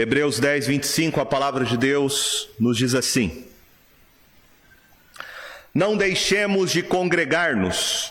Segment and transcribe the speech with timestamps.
[0.00, 3.44] Hebreus 10, 25, a palavra de Deus nos diz assim:
[5.74, 8.10] Não deixemos de congregar-nos,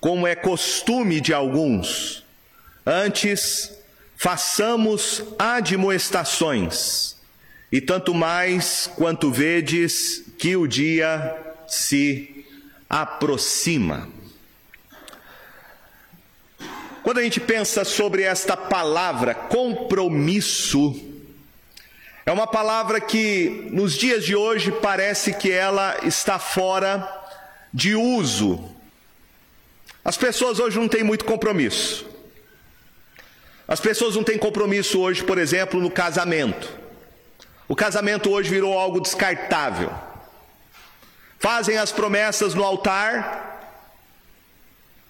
[0.00, 2.24] como é costume de alguns,
[2.86, 3.70] antes
[4.16, 7.16] façamos admoestações,
[7.70, 11.36] e tanto mais quanto vedes que o dia
[11.68, 12.46] se
[12.88, 14.08] aproxima.
[17.02, 21.09] Quando a gente pensa sobre esta palavra compromisso,
[22.30, 27.12] é uma palavra que nos dias de hoje parece que ela está fora
[27.74, 28.72] de uso.
[30.04, 32.08] As pessoas hoje não têm muito compromisso.
[33.66, 36.72] As pessoas não têm compromisso hoje, por exemplo, no casamento.
[37.66, 39.92] O casamento hoje virou algo descartável.
[41.40, 43.74] Fazem as promessas no altar,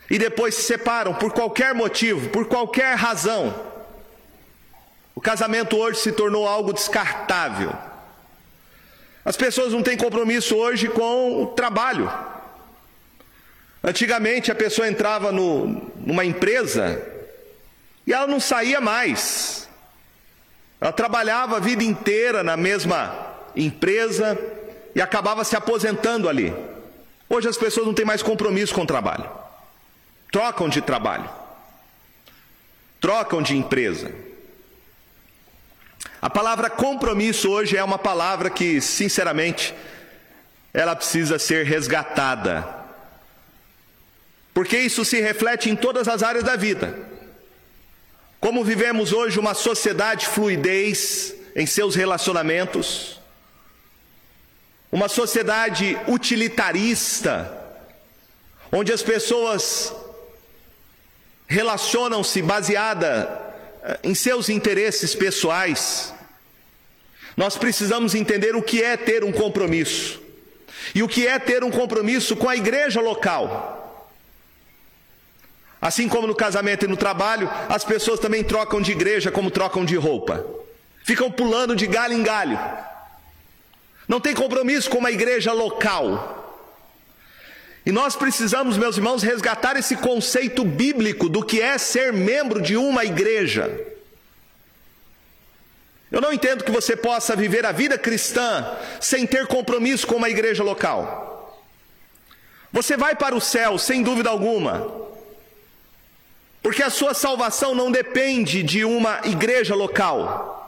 [0.08, 3.69] e depois se separam por qualquer motivo, por qualquer razão.
[5.20, 7.74] O casamento hoje se tornou algo descartável.
[9.22, 12.10] As pessoas não têm compromisso hoje com o trabalho.
[13.84, 16.98] Antigamente a pessoa entrava no, numa empresa
[18.06, 19.68] e ela não saía mais.
[20.80, 23.14] Ela trabalhava a vida inteira na mesma
[23.54, 24.38] empresa
[24.94, 26.50] e acabava se aposentando ali.
[27.28, 29.28] Hoje as pessoas não têm mais compromisso com o trabalho
[30.32, 31.28] trocam de trabalho,
[33.00, 34.29] trocam de empresa.
[36.22, 39.74] A palavra compromisso hoje é uma palavra que, sinceramente,
[40.74, 42.68] ela precisa ser resgatada.
[44.52, 46.94] Porque isso se reflete em todas as áreas da vida.
[48.38, 53.18] Como vivemos hoje uma sociedade fluidez em seus relacionamentos,
[54.92, 57.50] uma sociedade utilitarista,
[58.70, 59.94] onde as pessoas
[61.46, 63.49] relacionam-se baseada
[64.02, 66.12] em seus interesses pessoais.
[67.36, 70.20] Nós precisamos entender o que é ter um compromisso.
[70.94, 73.80] E o que é ter um compromisso com a igreja local.
[75.80, 79.84] Assim como no casamento e no trabalho, as pessoas também trocam de igreja como trocam
[79.84, 80.44] de roupa.
[81.04, 82.58] Ficam pulando de galho em galho.
[84.06, 86.39] Não tem compromisso com uma igreja local.
[87.84, 92.76] E nós precisamos, meus irmãos, resgatar esse conceito bíblico do que é ser membro de
[92.76, 93.70] uma igreja.
[96.12, 100.28] Eu não entendo que você possa viver a vida cristã sem ter compromisso com uma
[100.28, 101.28] igreja local.
[102.72, 104.92] Você vai para o céu, sem dúvida alguma,
[106.62, 110.58] porque a sua salvação não depende de uma igreja local.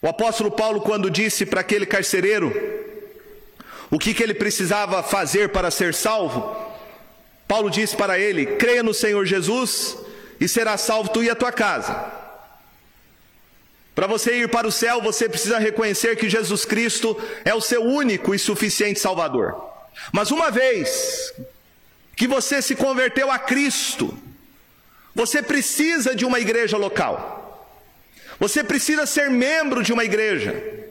[0.00, 2.52] O apóstolo Paulo, quando disse para aquele carcereiro,
[3.94, 6.52] o que, que ele precisava fazer para ser salvo?
[7.46, 9.96] Paulo disse para ele: creia no Senhor Jesus
[10.40, 12.04] e será salvo tu e a tua casa.
[13.94, 17.84] Para você ir para o céu, você precisa reconhecer que Jesus Cristo é o seu
[17.84, 19.64] único e suficiente Salvador.
[20.10, 21.32] Mas uma vez
[22.16, 24.12] que você se converteu a Cristo,
[25.14, 27.70] você precisa de uma igreja local.
[28.40, 30.84] Você precisa ser membro de uma igreja.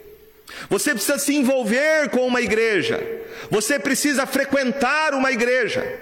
[0.69, 3.01] Você precisa se envolver com uma igreja.
[3.49, 5.99] Você precisa frequentar uma igreja.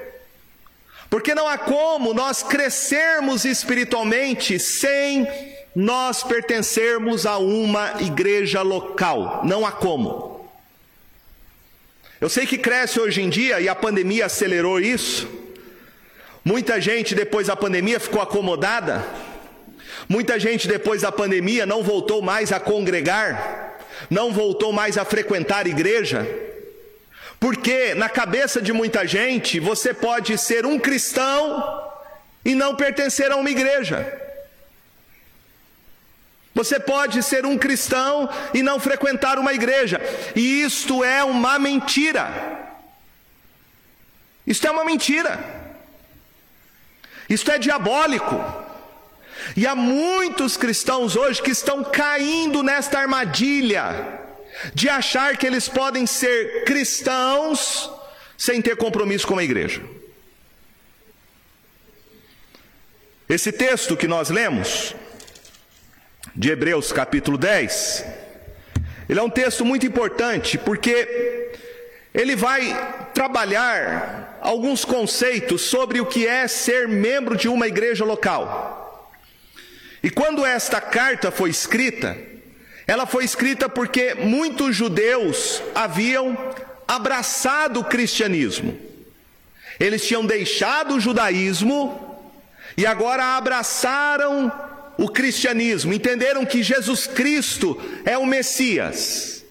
[1.10, 5.28] Porque não há como nós crescermos espiritualmente sem
[5.76, 9.42] nós pertencermos a uma igreja local.
[9.44, 10.50] Não há como.
[12.20, 15.28] Eu sei que cresce hoje em dia e a pandemia acelerou isso.
[16.46, 19.06] Muita gente depois da pandemia ficou acomodada.
[20.08, 23.71] Muita gente depois da pandemia não voltou mais a congregar
[24.10, 26.28] não voltou mais a frequentar igreja,
[27.40, 31.92] porque na cabeça de muita gente você pode ser um cristão
[32.44, 34.20] e não pertencer a uma igreja.
[36.54, 40.02] Você pode ser um cristão e não frequentar uma igreja,
[40.36, 42.60] e isto é uma mentira.
[44.46, 45.40] Isto é uma mentira.
[47.30, 48.36] Isto é diabólico.
[49.56, 54.20] E há muitos cristãos hoje que estão caindo nesta armadilha
[54.74, 57.90] de achar que eles podem ser cristãos
[58.38, 59.82] sem ter compromisso com a igreja.
[63.28, 64.94] Esse texto que nós lemos,
[66.36, 68.06] de Hebreus capítulo 10,
[69.08, 71.52] ele é um texto muito importante porque
[72.14, 78.81] ele vai trabalhar alguns conceitos sobre o que é ser membro de uma igreja local.
[80.04, 82.18] E quando esta carta foi escrita,
[82.88, 86.38] ela foi escrita porque muitos judeus haviam
[86.88, 88.78] abraçado o cristianismo.
[89.80, 92.20] Eles tinham deixado o judaísmo
[92.76, 94.52] e agora abraçaram
[94.98, 99.44] o cristianismo, entenderam que Jesus Cristo é o Messias.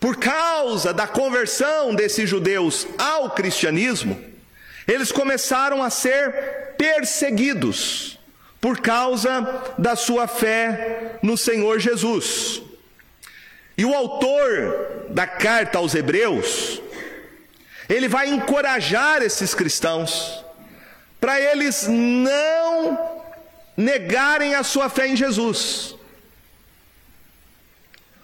[0.00, 4.22] Por causa da conversão desses judeus ao cristianismo,
[4.86, 8.15] eles começaram a ser perseguidos
[8.60, 12.62] por causa da sua fé no Senhor Jesus.
[13.76, 16.80] E o autor da carta aos Hebreus,
[17.88, 20.44] ele vai encorajar esses cristãos
[21.20, 22.98] para eles não
[23.76, 25.94] negarem a sua fé em Jesus.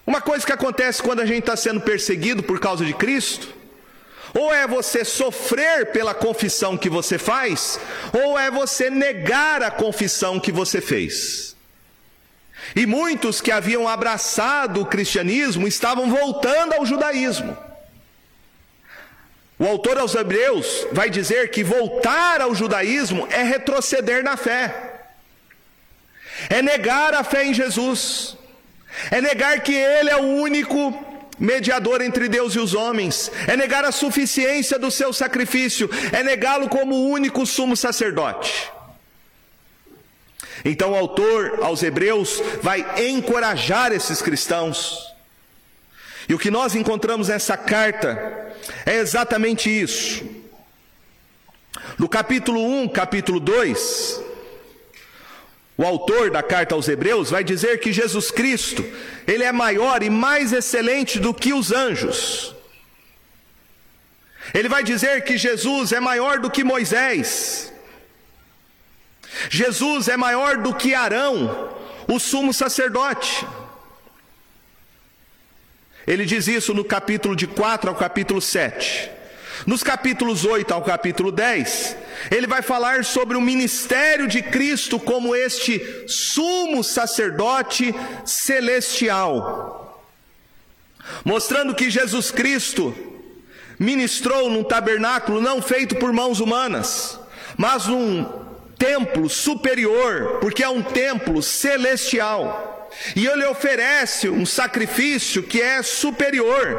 [0.06, 3.48] Uma coisa que acontece quando a gente está sendo perseguido por causa de Cristo,
[4.34, 7.78] ou é você sofrer pela confissão que você faz,
[8.12, 11.54] ou é você negar a confissão que você fez.
[12.74, 17.56] E muitos que haviam abraçado o cristianismo estavam voltando ao judaísmo.
[19.58, 25.04] O autor aos Hebreus vai dizer que voltar ao judaísmo é retroceder na fé,
[26.48, 28.36] é negar a fé em Jesus,
[29.10, 31.11] é negar que Ele é o único
[31.42, 36.68] mediador entre Deus e os homens, é negar a suficiência do seu sacrifício, é negá-lo
[36.68, 38.70] como o único sumo sacerdote.
[40.64, 45.12] Então o autor aos Hebreus vai encorajar esses cristãos.
[46.28, 48.54] E o que nós encontramos nessa carta
[48.86, 50.24] é exatamente isso.
[51.98, 54.31] No capítulo 1, capítulo 2,
[55.76, 58.84] o autor da carta aos Hebreus vai dizer que Jesus Cristo,
[59.26, 62.54] ele é maior e mais excelente do que os anjos.
[64.52, 67.72] Ele vai dizer que Jesus é maior do que Moisés.
[69.48, 71.74] Jesus é maior do que Arão,
[72.06, 73.46] o sumo sacerdote.
[76.06, 79.10] Ele diz isso no capítulo de 4 ao capítulo 7.
[79.66, 81.96] Nos capítulos 8 ao capítulo 10,
[82.30, 87.94] ele vai falar sobre o ministério de Cristo como este sumo sacerdote
[88.24, 90.02] celestial,
[91.24, 92.94] mostrando que Jesus Cristo
[93.78, 97.18] ministrou num tabernáculo não feito por mãos humanas,
[97.56, 98.24] mas num
[98.78, 102.90] templo superior, porque é um templo celestial.
[103.16, 106.78] E ele oferece um sacrifício que é superior,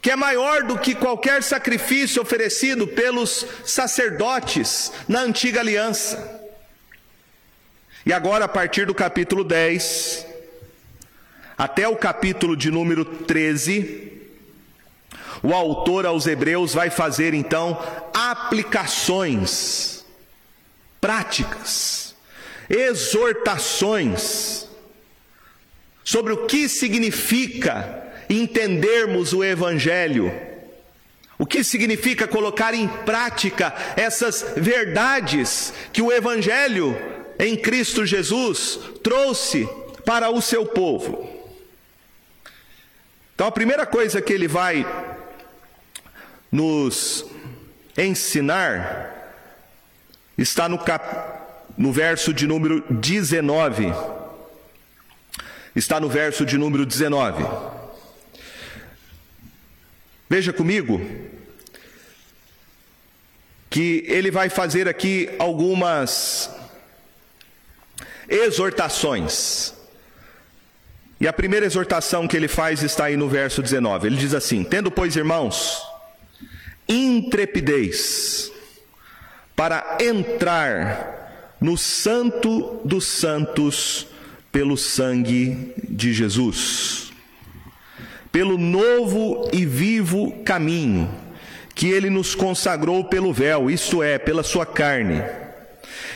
[0.00, 6.40] que é maior do que qualquer sacrifício oferecido pelos sacerdotes na antiga aliança.
[8.04, 10.26] E agora, a partir do capítulo 10,
[11.56, 14.10] até o capítulo de número 13,
[15.42, 17.78] o autor aos Hebreus vai fazer então
[18.14, 20.02] aplicações
[20.98, 22.14] práticas,
[22.68, 24.66] exortações
[26.02, 27.99] sobre o que significa
[28.30, 30.32] entendermos o Evangelho,
[31.36, 36.96] o que significa colocar em prática essas verdades que o Evangelho
[37.38, 39.68] em Cristo Jesus trouxe
[40.04, 41.28] para o seu povo.
[43.34, 44.86] Então, a primeira coisa que ele vai
[46.52, 47.24] nos
[47.96, 49.16] ensinar
[50.36, 51.04] está no, cap...
[51.76, 53.94] no verso de número 19.
[55.74, 57.79] Está no verso de número 19.
[60.32, 61.04] Veja comigo
[63.68, 66.48] que ele vai fazer aqui algumas
[68.28, 69.74] exortações.
[71.20, 74.06] E a primeira exortação que ele faz está aí no verso 19.
[74.06, 75.82] Ele diz assim: Tendo, pois, irmãos,
[76.88, 78.52] intrepidez
[79.56, 84.06] para entrar no Santo dos Santos
[84.52, 87.09] pelo sangue de Jesus,
[88.32, 91.08] pelo novo e vivo caminho
[91.74, 95.22] que ele nos consagrou pelo véu, isto é, pela sua carne,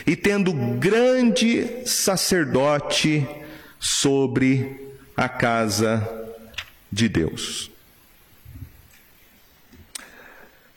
[0.05, 3.27] e tendo grande sacerdote
[3.79, 6.07] sobre a casa
[6.91, 7.71] de Deus.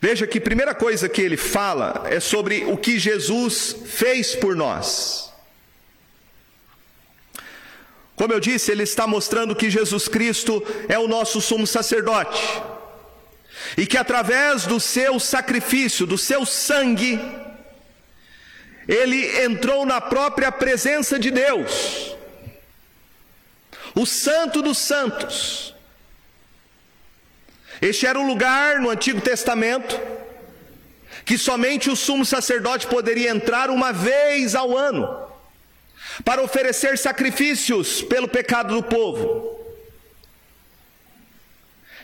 [0.00, 5.27] Veja que primeira coisa que ele fala é sobre o que Jesus fez por nós.
[8.18, 12.42] Como eu disse, ele está mostrando que Jesus Cristo é o nosso sumo sacerdote.
[13.76, 17.18] E que através do seu sacrifício, do seu sangue,
[18.86, 22.16] ele entrou na própria presença de Deus.
[23.94, 25.74] O Santo dos Santos
[27.80, 29.98] este era um lugar no Antigo Testamento
[31.24, 35.27] que somente o sumo sacerdote poderia entrar uma vez ao ano
[36.24, 39.58] para oferecer sacrifícios pelo pecado do povo.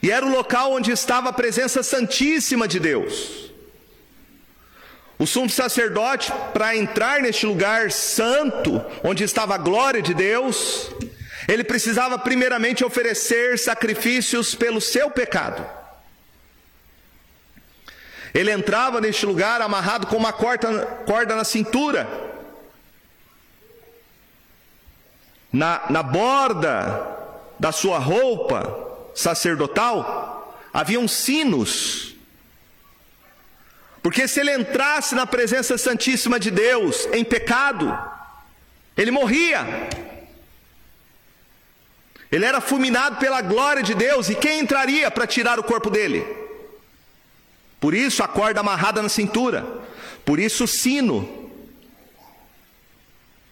[0.03, 3.51] E era o local onde estava a presença santíssima de Deus.
[5.19, 10.91] O sumo sacerdote, para entrar neste lugar santo, onde estava a glória de Deus,
[11.49, 15.65] ele precisava primeiramente oferecer sacrifícios pelo seu pecado.
[18.35, 22.09] Ele entrava neste lugar amarrado com uma corda, corda na cintura,
[25.55, 27.17] na, na borda
[27.59, 28.77] da sua roupa
[29.15, 32.15] sacerdotal, haviam sinos
[34.05, 37.99] porque se ele entrasse na presença santíssima de Deus em pecado,
[38.95, 39.67] ele morria.
[42.31, 46.23] Ele era fulminado pela glória de Deus, e quem entraria para tirar o corpo dele?
[47.81, 49.67] Por isso a corda amarrada na cintura,
[50.23, 51.51] por isso o sino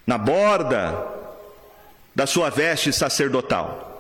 [0.07, 1.12] na borda
[2.15, 3.91] da sua veste sacerdotal.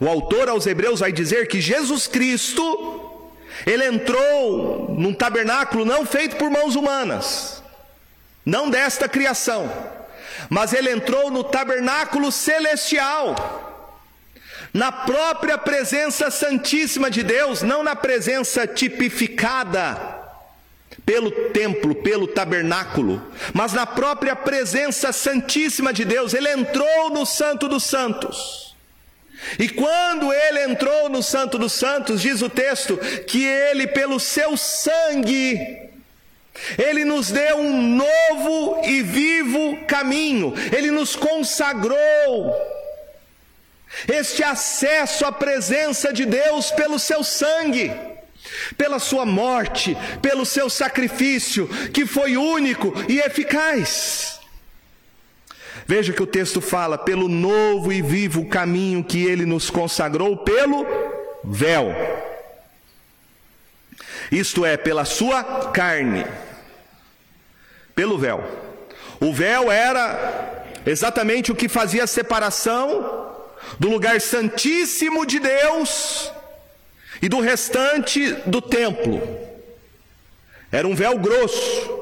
[0.00, 3.20] O autor aos Hebreus vai dizer que Jesus Cristo
[3.66, 7.62] ele entrou num tabernáculo não feito por mãos humanas,
[8.44, 9.70] não desta criação,
[10.48, 13.34] mas ele entrou no tabernáculo celestial,
[14.72, 20.17] na própria presença santíssima de Deus, não na presença tipificada
[21.04, 27.68] pelo templo, pelo tabernáculo, mas na própria presença santíssima de Deus, ele entrou no Santo
[27.68, 28.76] dos Santos.
[29.58, 34.56] E quando ele entrou no Santo dos Santos, diz o texto que ele, pelo seu
[34.56, 35.58] sangue,
[36.76, 41.98] ele nos deu um novo e vivo caminho, ele nos consagrou.
[44.06, 47.90] Este acesso à presença de Deus pelo seu sangue,
[48.76, 54.40] pela sua morte, pelo seu sacrifício, que foi único e eficaz.
[55.86, 60.86] Veja que o texto fala pelo novo e vivo caminho que ele nos consagrou pelo
[61.42, 61.94] véu.
[64.30, 66.26] Isto é, pela sua carne.
[67.94, 68.44] Pelo véu.
[69.18, 73.34] O véu era exatamente o que fazia a separação
[73.78, 76.30] do lugar santíssimo de Deus
[77.20, 79.20] e do restante do templo.
[80.70, 81.98] Era um véu grosso.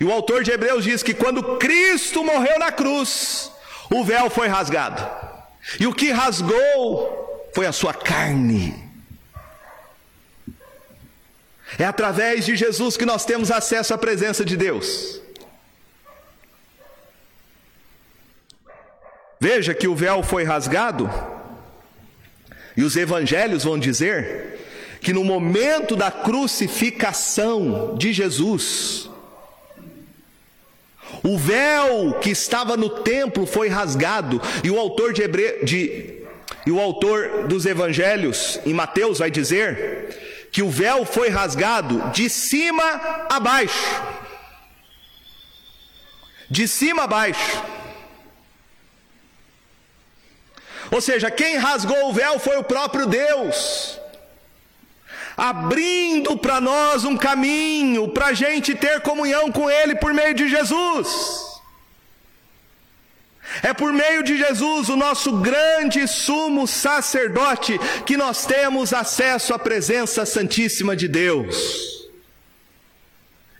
[0.00, 3.50] E o autor de Hebreus diz que quando Cristo morreu na cruz,
[3.90, 5.06] o véu foi rasgado.
[5.78, 8.90] E o que rasgou foi a sua carne.
[11.78, 15.20] É através de Jesus que nós temos acesso à presença de Deus.
[19.40, 21.10] Veja que o véu foi rasgado,
[22.76, 24.60] e os evangelhos vão dizer
[25.00, 29.10] que no momento da crucificação de Jesus,
[31.22, 35.64] o véu que estava no templo foi rasgado, e o autor de, Hebre...
[35.64, 36.22] de...
[36.64, 42.28] e o autor dos evangelhos em Mateus vai dizer que o véu foi rasgado de
[42.28, 42.84] cima
[43.30, 44.02] a baixo.
[46.48, 47.81] De cima a baixo.
[50.92, 53.98] Ou seja, quem rasgou o véu foi o próprio Deus
[55.36, 60.48] abrindo para nós um caminho para a gente ter comunhão com Ele por meio de
[60.48, 61.08] Jesus.
[63.62, 69.58] É por meio de Jesus, o nosso grande sumo sacerdote, que nós temos acesso à
[69.58, 72.08] presença santíssima de Deus.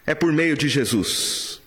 [0.07, 1.61] É por meio de Jesus.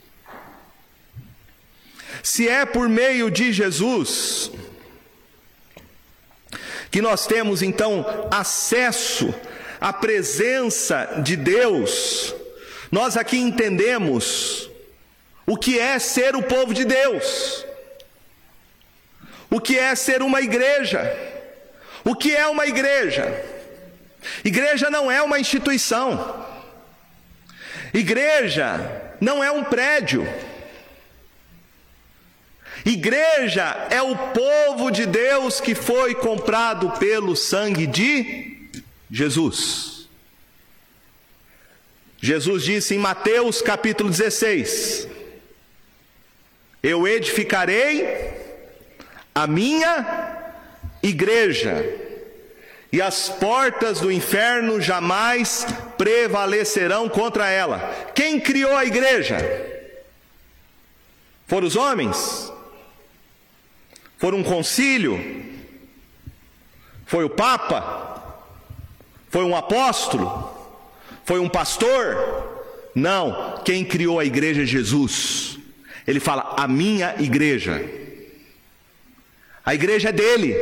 [2.23, 4.51] Se é por meio de Jesus
[6.95, 9.35] que nós temos então acesso
[9.81, 12.33] a presença de Deus,
[12.89, 14.69] nós aqui entendemos
[15.45, 17.65] o que é ser o povo de Deus,
[19.51, 21.13] o que é ser uma igreja.
[22.05, 23.43] O que é uma igreja?
[24.45, 26.45] Igreja não é uma instituição,
[27.93, 28.79] igreja
[29.19, 30.25] não é um prédio.
[32.85, 38.69] Igreja é o povo de Deus que foi comprado pelo sangue de
[39.09, 40.07] Jesus.
[42.21, 45.07] Jesus disse em Mateus capítulo 16:
[46.83, 48.31] Eu edificarei
[49.33, 50.53] a minha
[51.01, 51.83] igreja,
[52.91, 55.65] e as portas do inferno jamais
[55.97, 57.79] prevalecerão contra ela.
[58.13, 59.37] Quem criou a igreja?
[61.47, 62.53] Foram os homens?
[64.17, 65.19] Foram um concílio?
[67.05, 68.15] Foi o Papa?
[69.29, 70.53] Foi um apóstolo?
[71.25, 72.53] Foi um pastor?
[72.95, 75.57] Não, quem criou a igreja é Jesus.
[76.07, 77.83] Ele fala: a minha igreja.
[79.65, 80.55] A igreja é dele.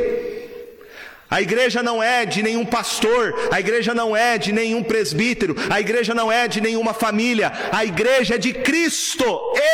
[1.30, 5.80] A igreja não é de nenhum pastor, a igreja não é de nenhum presbítero, a
[5.80, 9.24] igreja não é de nenhuma família, a igreja é de Cristo,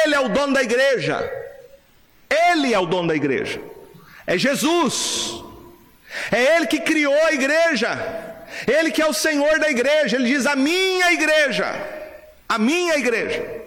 [0.04, 1.30] Ele é o dono da igreja,
[2.30, 3.60] Ele é o dono da igreja,
[4.26, 5.42] é Jesus,
[6.30, 7.88] é Ele que criou a igreja,
[8.66, 11.66] Ele que é o Senhor da igreja, Ele diz: a minha igreja,
[12.48, 13.60] a minha igreja.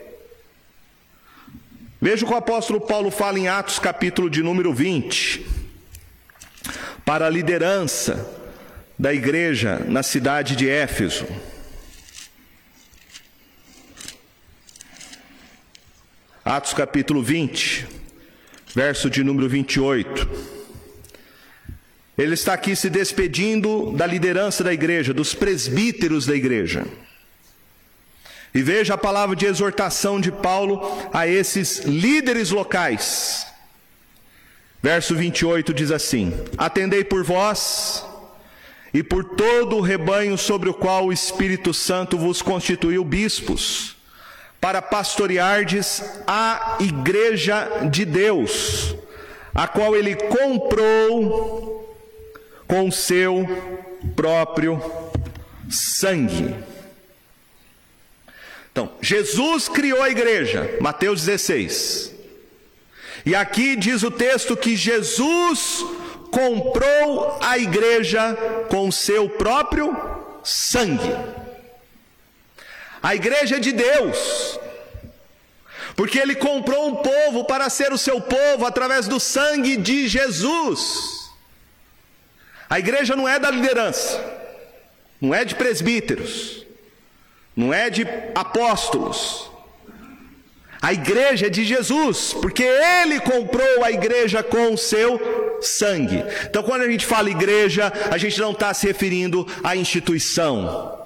[2.02, 5.64] Veja o que o apóstolo Paulo fala em Atos, capítulo de número 20
[7.06, 8.44] para a liderança
[8.98, 11.26] da igreja na cidade de Éfeso.
[16.46, 17.88] Atos capítulo 20,
[18.74, 20.28] verso de número 28.
[22.18, 26.86] Ele está aqui se despedindo da liderança da igreja, dos presbíteros da igreja.
[28.54, 33.48] E veja a palavra de exortação de Paulo a esses líderes locais.
[34.82, 38.06] Verso 28 diz assim: Atendei por vós
[38.94, 43.96] e por todo o rebanho sobre o qual o Espírito Santo vos constituiu bispos,
[44.64, 48.96] para pastoreardes a igreja de Deus,
[49.54, 51.94] a qual ele comprou
[52.66, 53.46] com seu
[54.16, 54.82] próprio
[55.70, 56.56] sangue.
[58.72, 62.16] Então, Jesus criou a igreja, Mateus 16.
[63.26, 65.84] E aqui diz o texto que Jesus
[66.32, 68.34] comprou a igreja
[68.70, 69.94] com seu próprio
[70.42, 71.43] sangue.
[73.04, 74.58] A igreja é de Deus,
[75.94, 81.30] porque ele comprou um povo para ser o seu povo através do sangue de Jesus.
[82.70, 84.24] A igreja não é da liderança,
[85.20, 86.66] não é de presbíteros,
[87.54, 89.52] não é de apóstolos,
[90.82, 96.24] a igreja é de Jesus, porque ele comprou a igreja com o seu sangue.
[96.46, 101.03] Então, quando a gente fala igreja, a gente não está se referindo à instituição.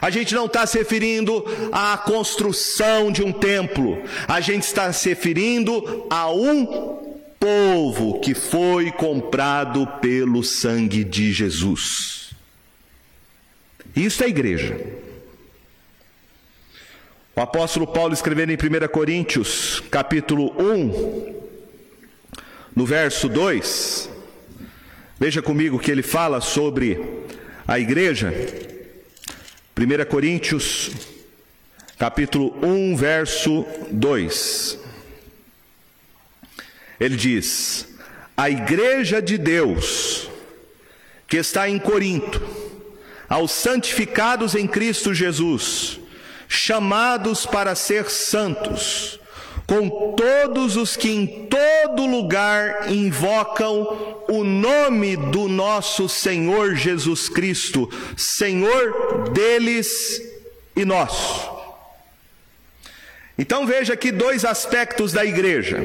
[0.00, 4.02] A gente não está se referindo à construção de um templo.
[4.26, 7.02] A gente está se referindo a um
[7.38, 12.30] povo que foi comprado pelo sangue de Jesus.
[13.94, 14.78] Isso é igreja.
[17.34, 21.42] O apóstolo Paulo escrevendo em 1 Coríntios, capítulo 1,
[22.76, 24.10] no verso 2,
[25.18, 27.00] veja comigo que ele fala sobre
[27.66, 28.32] a igreja.
[29.74, 30.90] 1 Coríntios,
[31.98, 34.78] capítulo 1, verso 2.
[37.00, 37.88] Ele diz:
[38.36, 40.28] A igreja de Deus,
[41.26, 42.40] que está em Corinto,
[43.26, 45.98] aos santificados em Cristo Jesus,
[46.46, 49.18] chamados para ser santos,
[49.66, 57.88] com todos os que em todo lugar invocam o nome do nosso Senhor Jesus Cristo,
[58.16, 60.20] Senhor deles
[60.76, 61.50] e nosso.
[63.38, 65.80] Então veja aqui dois aspectos da igreja.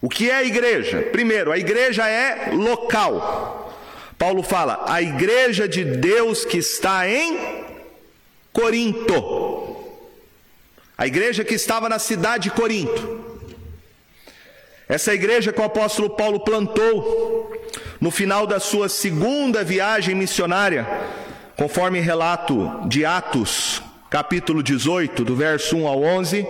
[0.00, 1.02] O que é a igreja?
[1.12, 3.74] Primeiro, a igreja é local.
[4.16, 7.64] Paulo fala, a igreja de Deus que está em
[8.52, 9.39] Corinto.
[11.00, 13.24] A igreja que estava na cidade de Corinto.
[14.86, 17.50] Essa igreja que o apóstolo Paulo plantou
[17.98, 20.86] no final da sua segunda viagem missionária,
[21.56, 26.46] conforme relato de Atos, capítulo 18, do verso 1 ao 11.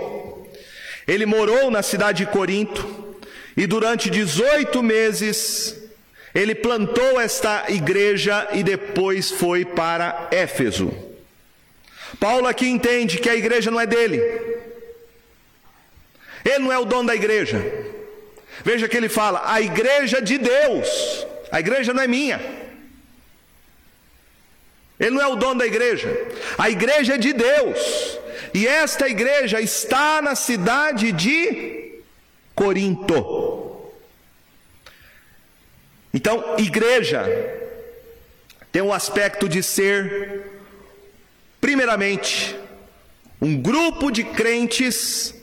[1.06, 3.14] Ele morou na cidade de Corinto
[3.56, 5.76] e durante 18 meses
[6.34, 11.09] ele plantou esta igreja e depois foi para Éfeso.
[12.20, 14.18] Paulo aqui entende que a igreja não é dele.
[16.44, 17.58] Ele não é o dono da igreja.
[18.62, 21.26] Veja que ele fala: a igreja de Deus.
[21.50, 22.38] A igreja não é minha.
[24.98, 26.10] Ele não é o dono da igreja.
[26.58, 28.18] A igreja é de Deus.
[28.52, 32.02] E esta igreja está na cidade de
[32.54, 33.80] Corinto.
[36.12, 37.24] Então, igreja
[38.70, 40.49] tem o aspecto de ser
[41.60, 42.56] Primeiramente,
[43.40, 45.34] um grupo de crentes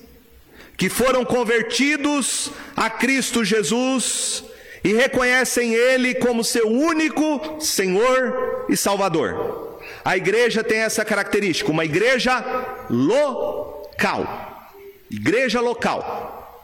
[0.76, 4.44] que foram convertidos a Cristo Jesus
[4.84, 9.80] e reconhecem Ele como seu único Senhor e Salvador.
[10.06, 12.44] A igreja tem essa característica, uma igreja
[12.90, 14.72] local.
[15.10, 16.64] Igreja local.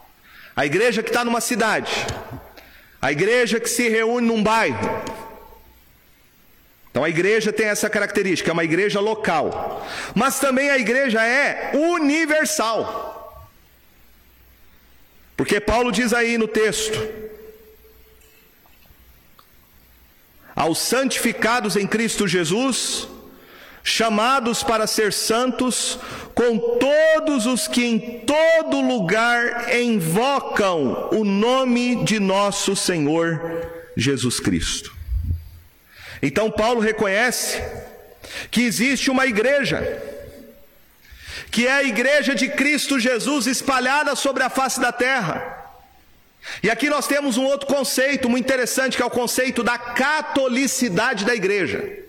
[0.56, 1.90] A igreja que está numa cidade.
[3.02, 5.02] A igreja que se reúne num bairro.
[6.94, 9.84] Então a igreja tem essa característica, é uma igreja local.
[10.14, 13.50] Mas também a igreja é universal.
[15.36, 16.96] Porque Paulo diz aí no texto:
[20.54, 23.08] aos santificados em Cristo Jesus,
[23.82, 25.98] chamados para ser santos,
[26.32, 34.94] com todos os que em todo lugar invocam o nome de nosso Senhor Jesus Cristo.
[36.26, 37.62] Então, Paulo reconhece
[38.50, 40.02] que existe uma igreja,
[41.50, 45.36] que é a igreja de Cristo Jesus espalhada sobre a face da terra.
[46.62, 51.26] E aqui nós temos um outro conceito muito interessante, que é o conceito da catolicidade
[51.26, 52.02] da igreja.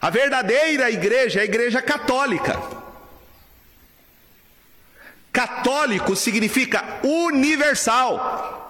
[0.00, 2.62] A verdadeira igreja é a igreja católica.
[5.32, 8.61] Católico significa universal.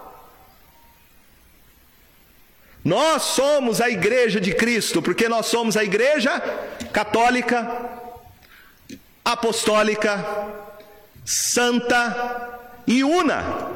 [2.85, 6.43] Nós somos a igreja de Cristo, porque nós somos a igreja
[6.93, 7.71] católica,
[9.25, 10.25] apostólica,
[11.25, 13.71] santa e una.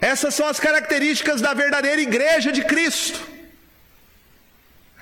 [0.00, 3.20] Essas são as características da verdadeira igreja de Cristo.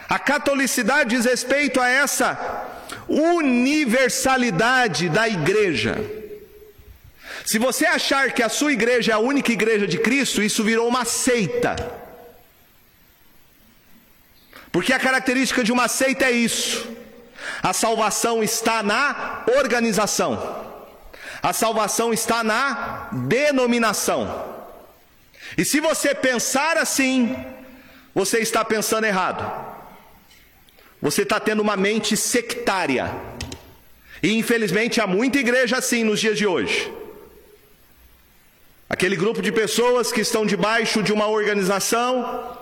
[0.09, 2.66] A catolicidade diz respeito a essa
[3.09, 5.96] universalidade da igreja.
[7.44, 10.88] Se você achar que a sua igreja é a única igreja de Cristo, isso virou
[10.88, 11.99] uma seita.
[14.72, 16.88] Porque a característica de uma seita é isso.
[17.62, 20.68] A salvação está na organização.
[21.42, 24.48] A salvação está na denominação.
[25.56, 27.35] E se você pensar assim,
[28.14, 29.44] você está pensando errado.
[31.02, 33.11] Você está tendo uma mente sectária.
[34.22, 36.92] E infelizmente há muita igreja assim nos dias de hoje.
[38.88, 42.59] Aquele grupo de pessoas que estão debaixo de uma organização,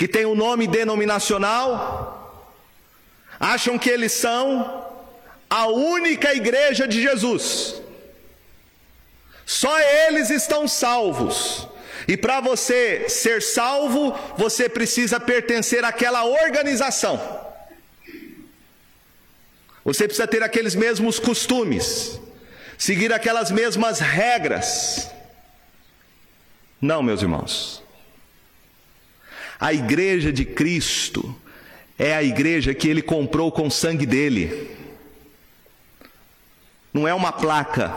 [0.00, 2.48] que tem um nome denominacional,
[3.38, 4.82] acham que eles são
[5.50, 7.82] a única igreja de Jesus.
[9.44, 11.68] Só eles estão salvos.
[12.08, 17.20] E para você ser salvo, você precisa pertencer àquela organização.
[19.84, 22.18] Você precisa ter aqueles mesmos costumes,
[22.78, 25.10] seguir aquelas mesmas regras.
[26.80, 27.89] Não, meus irmãos.
[29.60, 31.34] A igreja de Cristo
[31.98, 34.70] é a igreja que ele comprou com o sangue dele.
[36.92, 37.94] Não é uma placa,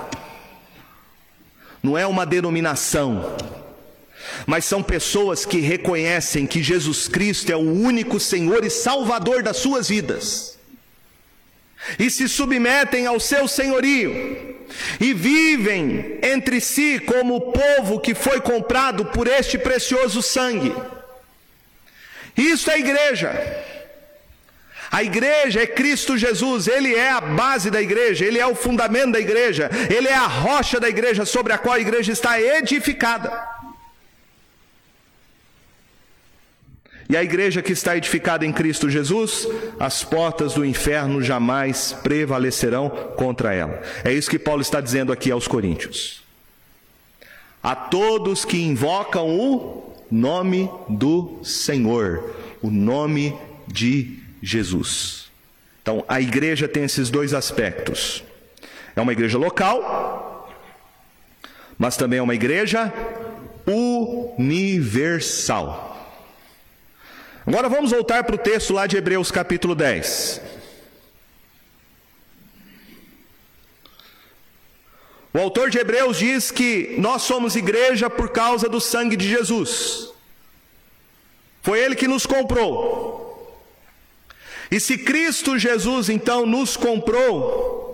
[1.82, 3.36] não é uma denominação
[4.46, 9.58] mas são pessoas que reconhecem que Jesus Cristo é o único Senhor e Salvador das
[9.58, 10.58] suas vidas,
[12.00, 14.56] e se submetem ao seu senhorio,
[15.00, 20.74] e vivem entre si como o povo que foi comprado por este precioso sangue.
[22.36, 23.32] Isso é igreja.
[24.92, 29.14] A igreja é Cristo Jesus, Ele é a base da igreja, Ele é o fundamento
[29.14, 33.54] da igreja, Ele é a rocha da igreja sobre a qual a igreja está edificada.
[37.10, 39.48] E a igreja que está edificada em Cristo Jesus,
[39.80, 43.82] as portas do inferno jamais prevalecerão contra ela.
[44.04, 46.24] É isso que Paulo está dizendo aqui aos Coríntios.
[47.62, 53.36] A todos que invocam o nome do Senhor, o nome
[53.68, 55.32] de Jesus.
[55.82, 58.24] Então, a igreja tem esses dois aspectos.
[58.96, 60.54] É uma igreja local,
[61.78, 62.94] mas também é uma igreja
[64.38, 65.90] universal.
[67.46, 70.40] Agora vamos voltar para o texto lá de Hebreus capítulo 10.
[75.34, 80.10] O autor de Hebreus diz que nós somos igreja por causa do sangue de Jesus.
[81.64, 83.24] Foi ele que nos comprou.
[84.70, 87.94] E se Cristo Jesus então nos comprou,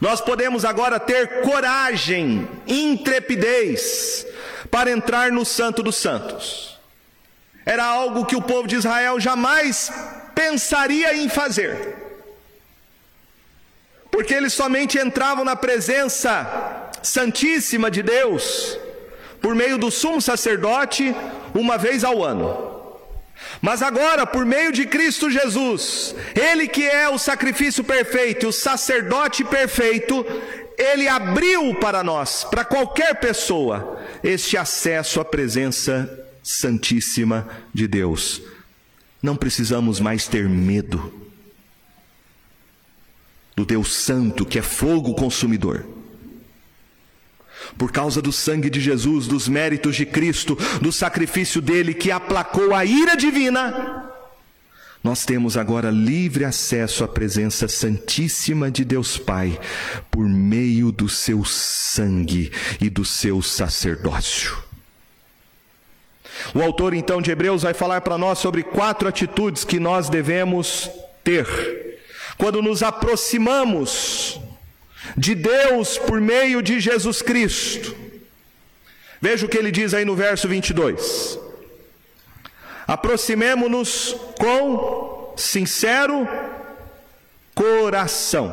[0.00, 4.26] nós podemos agora ter coragem, intrepidez
[4.70, 6.78] para entrar no Santo dos Santos.
[7.66, 9.92] Era algo que o povo de Israel jamais
[10.34, 11.99] pensaria em fazer.
[14.20, 18.78] Porque eles somente entravam na presença santíssima de Deus
[19.40, 21.16] por meio do sumo sacerdote
[21.54, 22.90] uma vez ao ano.
[23.62, 29.42] Mas agora, por meio de Cristo Jesus, Ele que é o sacrifício perfeito, o sacerdote
[29.42, 30.22] perfeito,
[30.76, 38.42] Ele abriu para nós, para qualquer pessoa, este acesso à presença Santíssima de Deus.
[39.22, 41.19] Não precisamos mais ter medo
[43.60, 45.84] do Deus Santo, que é fogo consumidor.
[47.76, 52.74] Por causa do sangue de Jesus, dos méritos de Cristo, do sacrifício dele que aplacou
[52.74, 54.10] a ira divina,
[55.04, 59.60] nós temos agora livre acesso à presença santíssima de Deus Pai,
[60.10, 64.56] por meio do seu sangue e do seu sacerdócio.
[66.54, 70.88] O autor então de Hebreus vai falar para nós sobre quatro atitudes que nós devemos
[71.22, 71.89] ter
[72.40, 74.40] quando nos aproximamos
[75.14, 77.94] de Deus por meio de Jesus Cristo.
[79.20, 81.38] Veja o que ele diz aí no verso 22.
[82.86, 86.26] Aproximemo-nos com sincero
[87.54, 88.50] coração.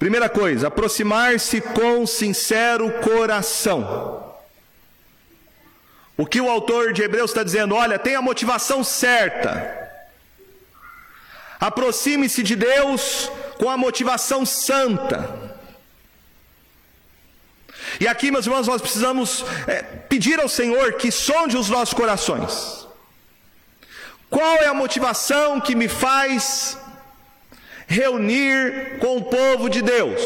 [0.00, 4.34] Primeira coisa, aproximar-se com sincero coração.
[6.16, 7.76] O que o autor de Hebreus está dizendo?
[7.76, 9.85] Olha, tem a motivação certa.
[11.60, 15.46] Aproxime-se de Deus com a motivação santa.
[17.98, 22.86] E aqui, meus irmãos, nós precisamos é, pedir ao Senhor que sonde os nossos corações.
[24.28, 26.76] Qual é a motivação que me faz
[27.86, 30.22] reunir com o povo de Deus?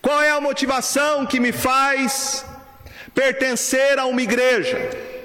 [0.00, 2.44] Qual é a motivação que me faz
[3.14, 5.15] pertencer a uma igreja?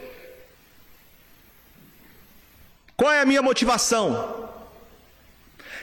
[3.01, 4.47] Qual é a minha motivação?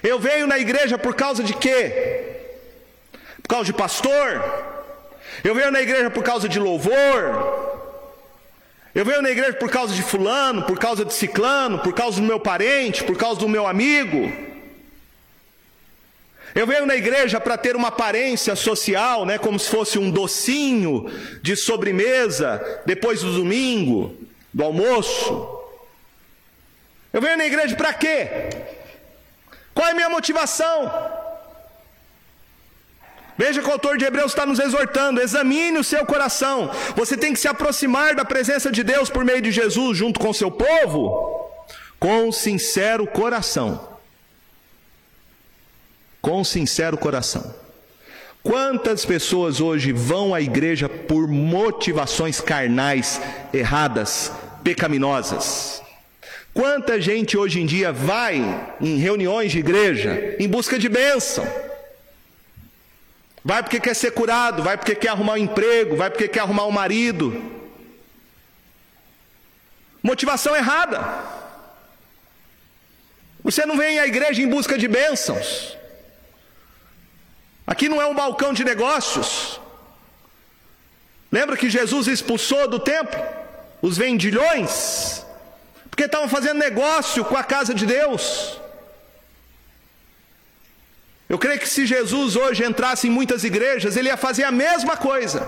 [0.04, 1.82] Eu venho na igreja por causa de quê?
[3.42, 4.40] Por causa de pastor?
[5.42, 6.94] Eu venho na igreja por causa de louvor?
[8.94, 12.26] Eu venho na igreja por causa de fulano, por causa de ciclano, por causa do
[12.28, 14.32] meu parente, por causa do meu amigo?
[16.54, 21.10] Eu venho na igreja para ter uma aparência social, né, como se fosse um docinho
[21.42, 24.16] de sobremesa depois do domingo,
[24.54, 25.57] do almoço.
[27.12, 28.28] Eu venho na igreja para quê?
[29.74, 30.90] Qual é a minha motivação?
[33.38, 36.70] Veja que o autor de Hebreus está nos exortando: examine o seu coração.
[36.96, 40.32] Você tem que se aproximar da presença de Deus por meio de Jesus, junto com
[40.32, 41.48] seu povo,
[42.00, 43.96] com sincero coração.
[46.20, 47.54] Com sincero coração.
[48.42, 53.20] Quantas pessoas hoje vão à igreja por motivações carnais
[53.52, 54.32] erradas,
[54.64, 55.80] pecaminosas?
[56.58, 58.34] Quanta gente hoje em dia vai
[58.80, 61.46] em reuniões de igreja em busca de bênção?
[63.44, 66.66] Vai porque quer ser curado, vai porque quer arrumar um emprego, vai porque quer arrumar
[66.66, 67.40] um marido.
[70.02, 71.22] Motivação errada.
[73.44, 75.78] Você não vem à igreja em busca de bênçãos.
[77.64, 79.60] Aqui não é um balcão de negócios.
[81.30, 83.22] Lembra que Jesus expulsou do templo
[83.80, 85.27] os vendilhões?
[85.98, 88.56] Porque estavam fazendo negócio com a casa de Deus.
[91.28, 94.96] Eu creio que se Jesus hoje entrasse em muitas igrejas, ele ia fazer a mesma
[94.96, 95.44] coisa.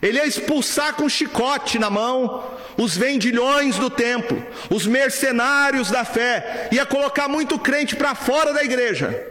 [0.00, 6.70] Ele ia expulsar com chicote na mão os vendilhões do templo, os mercenários da fé,
[6.72, 9.30] ia colocar muito crente para fora da igreja.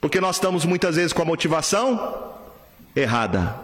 [0.00, 2.38] Porque nós estamos muitas vezes com a motivação
[2.94, 3.58] errada.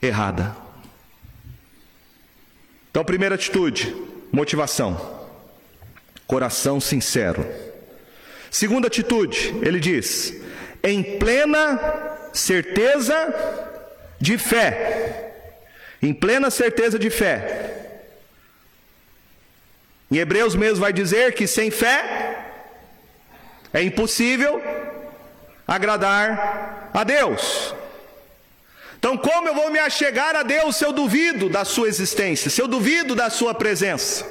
[0.00, 0.67] Errada.
[2.98, 3.94] Então, primeira atitude,
[4.32, 5.28] motivação.
[6.26, 7.46] Coração sincero.
[8.50, 10.34] Segunda atitude, ele diz:
[10.82, 11.78] em plena
[12.32, 13.14] certeza
[14.20, 15.32] de fé.
[16.02, 18.02] Em plena certeza de fé.
[20.10, 22.46] Em Hebreus mesmo vai dizer que sem fé
[23.72, 24.60] é impossível
[25.68, 27.72] agradar a Deus.
[28.98, 32.60] Então, como eu vou me achegar a Deus se eu duvido da sua existência, se
[32.60, 34.26] eu duvido da sua presença?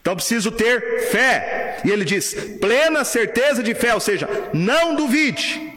[0.00, 1.80] Então, preciso ter fé.
[1.84, 5.73] E ele diz: plena certeza de fé, ou seja, não duvide.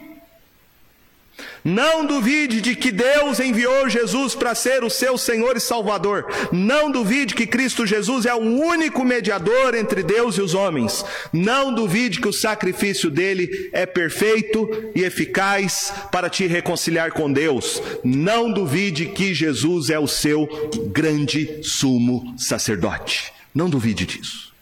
[1.64, 6.26] Não duvide de que Deus enviou Jesus para ser o seu Senhor e Salvador.
[6.52, 11.04] Não duvide que Cristo Jesus é o único mediador entre Deus e os homens.
[11.32, 17.82] Não duvide que o sacrifício dele é perfeito e eficaz para te reconciliar com Deus.
[18.04, 20.48] Não duvide que Jesus é o seu
[20.92, 23.32] grande sumo sacerdote.
[23.54, 24.52] Não duvide disso.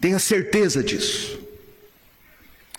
[0.00, 1.49] Tenha certeza disso.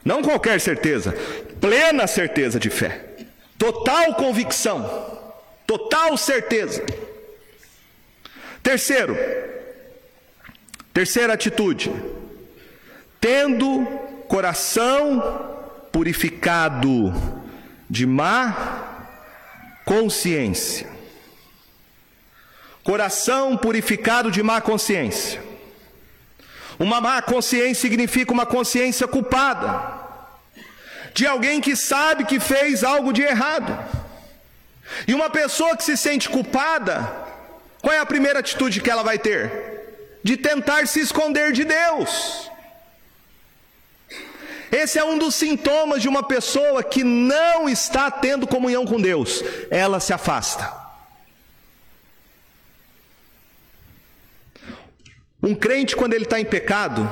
[0.04, 1.14] Não qualquer certeza,
[1.60, 3.06] plena certeza de fé,
[3.58, 5.20] total convicção,
[5.68, 6.84] total certeza.
[8.64, 9.16] Terceiro,
[10.94, 11.92] terceira atitude,
[13.20, 13.86] tendo
[14.28, 15.60] coração
[15.92, 17.14] purificado
[17.90, 19.08] de má
[19.86, 20.88] consciência.
[22.84, 25.51] Coração purificado de má consciência.
[26.82, 30.00] Uma má consciência significa uma consciência culpada,
[31.14, 33.72] de alguém que sabe que fez algo de errado.
[35.08, 37.08] E uma pessoa que se sente culpada,
[37.84, 40.18] qual é a primeira atitude que ela vai ter?
[40.24, 42.50] De tentar se esconder de Deus.
[44.72, 49.44] Esse é um dos sintomas de uma pessoa que não está tendo comunhão com Deus.
[49.70, 50.82] Ela se afasta.
[55.42, 57.10] Um crente, quando ele está em pecado,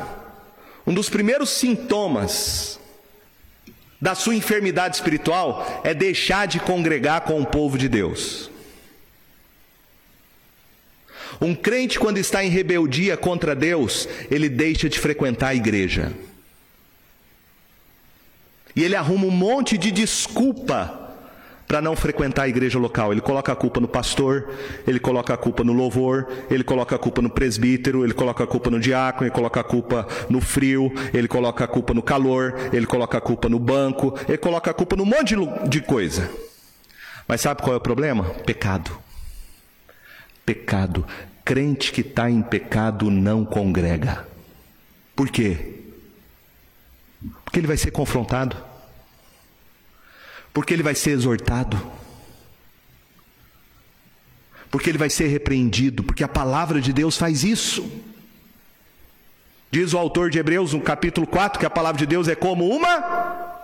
[0.86, 2.80] um dos primeiros sintomas
[4.02, 8.50] da sua enfermidade espiritual é deixar de congregar com o povo de Deus.
[11.42, 16.12] Um crente, quando está em rebeldia contra Deus, ele deixa de frequentar a igreja.
[18.76, 20.99] E ele arruma um monte de desculpa
[21.70, 23.12] para não frequentar a igreja local.
[23.12, 24.50] Ele coloca a culpa no pastor,
[24.88, 28.48] ele coloca a culpa no louvor, ele coloca a culpa no presbítero, ele coloca a
[28.48, 32.56] culpa no diácono, ele coloca a culpa no frio, ele coloca a culpa no calor,
[32.74, 35.36] ele coloca a culpa no banco, ele coloca a culpa num monte
[35.70, 36.28] de coisa.
[37.28, 38.24] Mas sabe qual é o problema?
[38.48, 38.98] Pecado.
[40.44, 41.06] Pecado.
[41.46, 44.26] Crente que está em pecado não congrega.
[45.16, 45.84] Por quê?
[47.46, 48.69] Porque ele vai ser confrontado.
[50.60, 51.82] Porque ele vai ser exortado.
[54.70, 56.04] Porque ele vai ser repreendido.
[56.04, 57.90] Porque a palavra de Deus faz isso.
[59.72, 62.68] Diz o autor de Hebreus, no capítulo 4, que a palavra de Deus é como
[62.68, 63.64] uma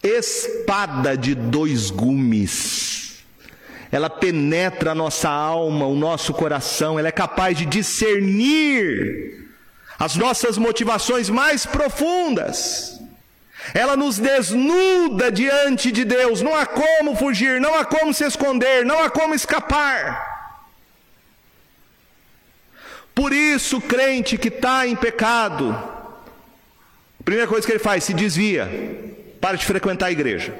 [0.00, 3.24] espada de dois gumes.
[3.90, 9.48] Ela penetra a nossa alma, o nosso coração, ela é capaz de discernir
[9.98, 13.01] as nossas motivações mais profundas.
[13.74, 18.84] Ela nos desnuda diante de Deus, não há como fugir, não há como se esconder,
[18.84, 20.30] não há como escapar.
[23.14, 25.70] Por isso, crente que está em pecado,
[27.20, 28.68] a primeira coisa que ele faz, se desvia,
[29.40, 30.54] para de frequentar a igreja,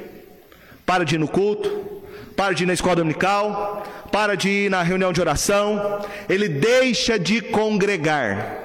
[0.87, 2.03] para de ir no culto,
[2.37, 7.19] para de ir na escola dominical, para de ir na reunião de oração, ele deixa
[7.19, 8.62] de congregar.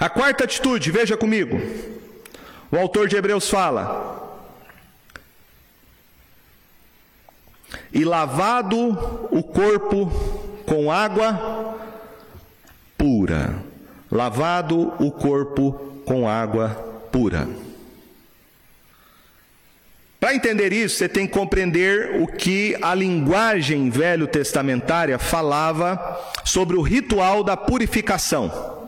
[0.00, 1.60] A quarta atitude, veja comigo.
[2.72, 4.40] O autor de Hebreus fala:
[7.92, 10.10] E lavado o corpo
[10.64, 11.78] com água
[12.96, 13.62] pura.
[14.10, 15.72] Lavado o corpo
[16.06, 16.70] com água
[17.12, 17.46] pura.
[20.18, 26.76] Para entender isso, você tem que compreender o que a linguagem velho testamentária falava sobre
[26.76, 28.79] o ritual da purificação.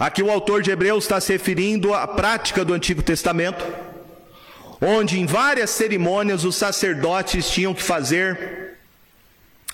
[0.00, 3.62] Aqui o autor de Hebreus está se referindo à prática do Antigo Testamento,
[4.80, 8.78] onde em várias cerimônias os sacerdotes tinham que fazer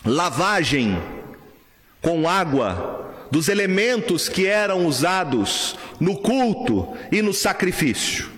[0.04, 1.00] lavagem
[2.02, 8.28] com água dos elementos que eram usados no culto e no sacrifício.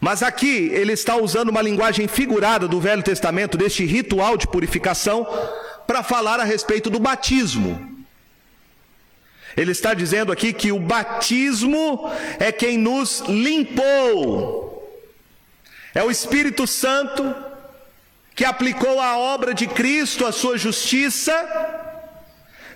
[0.00, 5.26] Mas aqui ele está usando uma linguagem figurada do Velho Testamento, deste ritual de purificação,
[5.84, 7.87] para falar a respeito do batismo.
[9.58, 14.68] Ele está dizendo aqui que o batismo é quem nos limpou.
[15.92, 17.34] É o Espírito Santo
[18.36, 21.34] que aplicou a obra de Cristo, a sua justiça,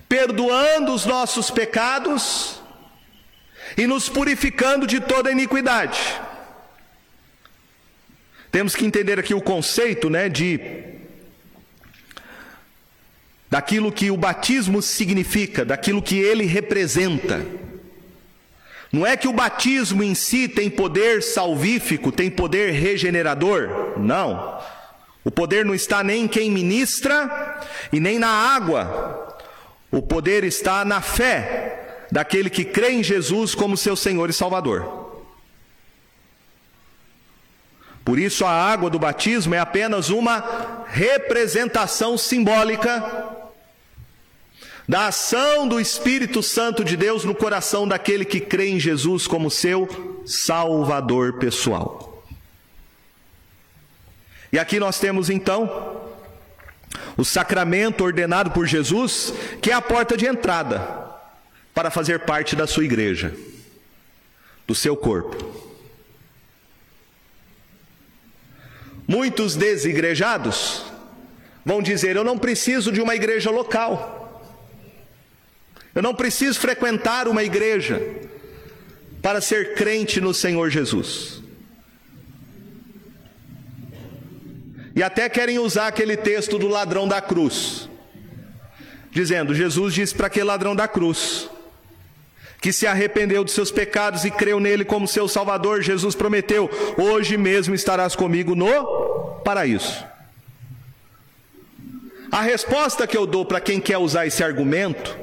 [0.09, 2.61] perdoando os nossos pecados
[3.77, 6.21] e nos purificando de toda iniquidade.
[8.51, 10.59] Temos que entender aqui o conceito, né, de
[13.53, 17.45] daquilo que o batismo significa, daquilo que ele representa.
[18.91, 23.99] Não é que o batismo em si tem poder salvífico, tem poder regenerador.
[23.99, 24.59] Não.
[25.23, 27.61] O poder não está nem em quem ministra
[27.93, 29.37] e nem na água.
[29.91, 35.21] O poder está na fé daquele que crê em Jesus como seu Senhor e Salvador.
[38.03, 43.32] Por isso, a água do batismo é apenas uma representação simbólica
[44.89, 49.51] da ação do Espírito Santo de Deus no coração daquele que crê em Jesus como
[49.51, 52.25] seu Salvador pessoal.
[54.53, 56.01] E aqui nós temos então
[57.17, 61.03] o sacramento ordenado por Jesus, que é a porta de entrada
[61.75, 63.35] para fazer parte da sua igreja,
[64.67, 65.63] do seu corpo.
[69.07, 70.85] Muitos desigrejados
[71.65, 74.22] vão dizer: Eu não preciso de uma igreja local.
[75.95, 78.01] Eu não preciso frequentar uma igreja
[79.21, 81.43] para ser crente no Senhor Jesus.
[84.95, 87.89] E até querem usar aquele texto do ladrão da cruz,
[89.11, 91.49] dizendo: Jesus disse para aquele ladrão da cruz,
[92.61, 97.37] que se arrependeu dos seus pecados e creu nele como seu Salvador, Jesus prometeu: Hoje
[97.37, 100.05] mesmo estarás comigo no paraíso.
[102.31, 105.23] A resposta que eu dou para quem quer usar esse argumento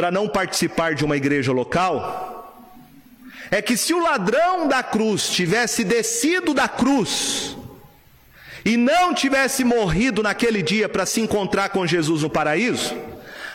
[0.00, 2.66] para não participar de uma igreja local
[3.50, 7.54] é que se o ladrão da cruz tivesse descido da cruz
[8.64, 12.96] e não tivesse morrido naquele dia para se encontrar com Jesus no paraíso,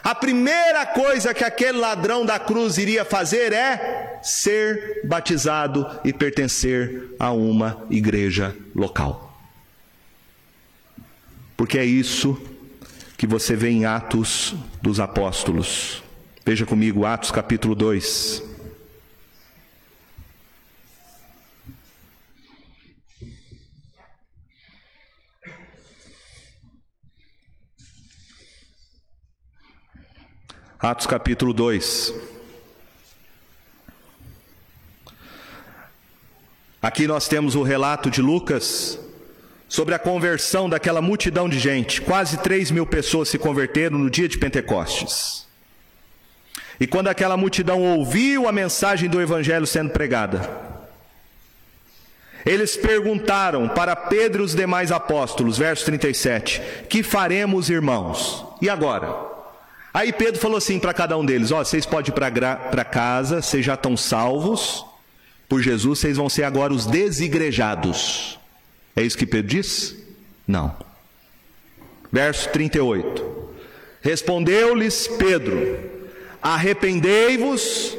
[0.03, 7.15] a primeira coisa que aquele ladrão da cruz iria fazer é ser batizado e pertencer
[7.17, 9.35] a uma igreja local.
[11.57, 12.39] Porque é isso
[13.17, 16.04] que você vê em Atos dos Apóstolos.
[16.47, 18.43] Veja comigo Atos capítulo 2.
[30.79, 32.13] Atos capítulo 2.
[36.79, 38.99] Aqui nós temos o relato de Lucas
[39.67, 42.03] sobre a conversão daquela multidão de gente.
[42.03, 45.45] Quase 3 mil pessoas se converteram no dia de Pentecostes.
[46.79, 50.49] E quando aquela multidão ouviu a mensagem do Evangelho sendo pregada,
[52.45, 58.45] eles perguntaram para Pedro e os demais apóstolos, verso 37, que faremos, irmãos?
[58.61, 59.35] E agora?
[59.91, 63.65] Aí Pedro falou assim para cada um deles: Ó, vocês podem ir para casa, vocês
[63.65, 64.85] já estão salvos
[65.47, 68.37] por Jesus, vocês vão ser agora os desigrejados.
[68.95, 69.95] É isso que Pedro diz?
[70.47, 70.75] Não.
[72.11, 73.49] Verso 38.
[74.01, 75.79] Respondeu-lhes Pedro:
[76.45, 77.97] Arrependei-vos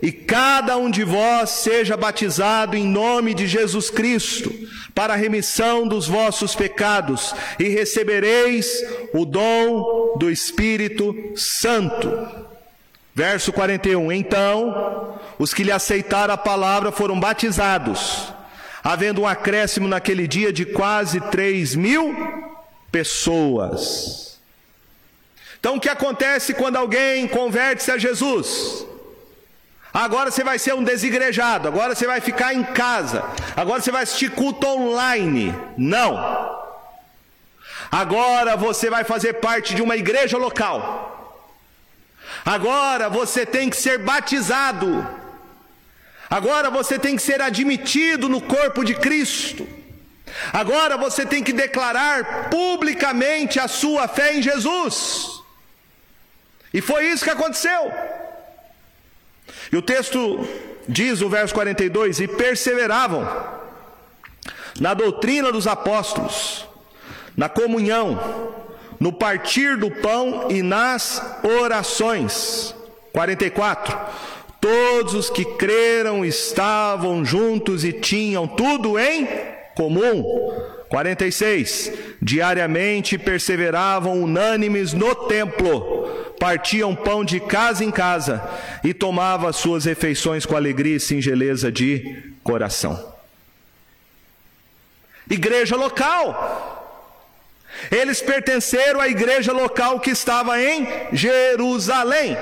[0.00, 4.54] e cada um de vós seja batizado em nome de Jesus Cristo,
[4.94, 8.68] para a remissão dos vossos pecados, e recebereis
[9.12, 12.08] o dom do Espírito Santo.
[13.12, 18.32] Verso 41: Então, os que lhe aceitaram a palavra foram batizados,
[18.84, 22.14] havendo um acréscimo naquele dia de quase três mil
[22.92, 24.27] pessoas.
[25.58, 28.86] Então, o que acontece quando alguém converte-se a Jesus?
[29.92, 33.24] Agora você vai ser um desigrejado, agora você vai ficar em casa,
[33.56, 35.54] agora você vai assistir culto online.
[35.76, 36.56] Não.
[37.90, 41.42] Agora você vai fazer parte de uma igreja local.
[42.44, 45.06] Agora você tem que ser batizado.
[46.28, 49.66] Agora você tem que ser admitido no corpo de Cristo.
[50.52, 55.37] Agora você tem que declarar publicamente a sua fé em Jesus.
[56.72, 57.92] E foi isso que aconteceu.
[59.72, 60.46] E o texto
[60.88, 63.26] diz, o verso 42, e perseveravam
[64.80, 66.66] na doutrina dos apóstolos,
[67.36, 68.54] na comunhão,
[68.98, 72.74] no partir do pão e nas orações.
[73.12, 73.98] 44.
[74.60, 79.26] Todos os que creram estavam juntos e tinham tudo em
[79.74, 80.24] comum.
[80.88, 81.92] 46.
[82.20, 86.08] Diariamente perseveravam unânimes no templo
[86.38, 88.42] partiam pão de casa em casa
[88.84, 93.14] e tomavam suas refeições com alegria e singeleza de coração.
[95.28, 96.76] Igreja local.
[97.90, 102.36] Eles pertenceram à igreja local que estava em Jerusalém.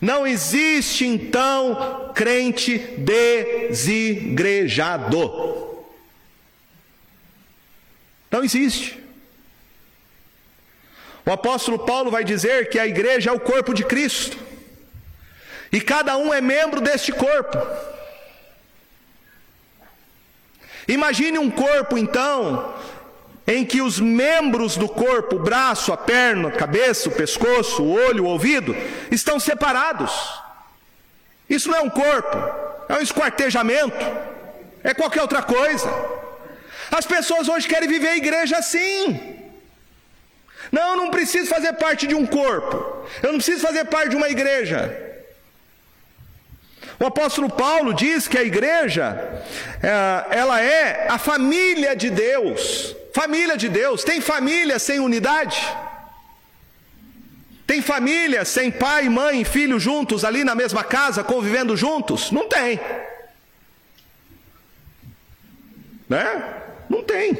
[0.00, 5.71] Não existe então crente desigrejado.
[8.32, 8.98] Não existe.
[11.24, 14.38] O apóstolo Paulo vai dizer que a igreja é o corpo de Cristo,
[15.70, 17.58] e cada um é membro deste corpo.
[20.88, 22.74] Imagine um corpo, então,
[23.46, 27.92] em que os membros do corpo, o braço, a perna, a cabeça, o pescoço, o
[27.92, 28.74] olho, o ouvido,
[29.10, 30.12] estão separados.
[31.48, 32.36] Isso não é um corpo,
[32.88, 34.04] é um esquartejamento,
[34.82, 36.21] é qualquer outra coisa.
[36.98, 38.98] As pessoas hoje querem viver a igreja assim.
[40.70, 42.76] Não, eu não preciso fazer parte de um corpo.
[43.22, 44.80] Eu não preciso fazer parte de uma igreja.
[47.00, 49.42] O apóstolo Paulo diz que a igreja,
[49.82, 52.94] é, ela é a família de Deus.
[53.14, 54.04] Família de Deus.
[54.04, 55.58] Tem família sem unidade?
[57.66, 62.30] Tem família sem pai, mãe e filho juntos ali na mesma casa, convivendo juntos?
[62.30, 62.78] Não tem.
[66.06, 66.62] Né?
[66.92, 67.38] Não tem.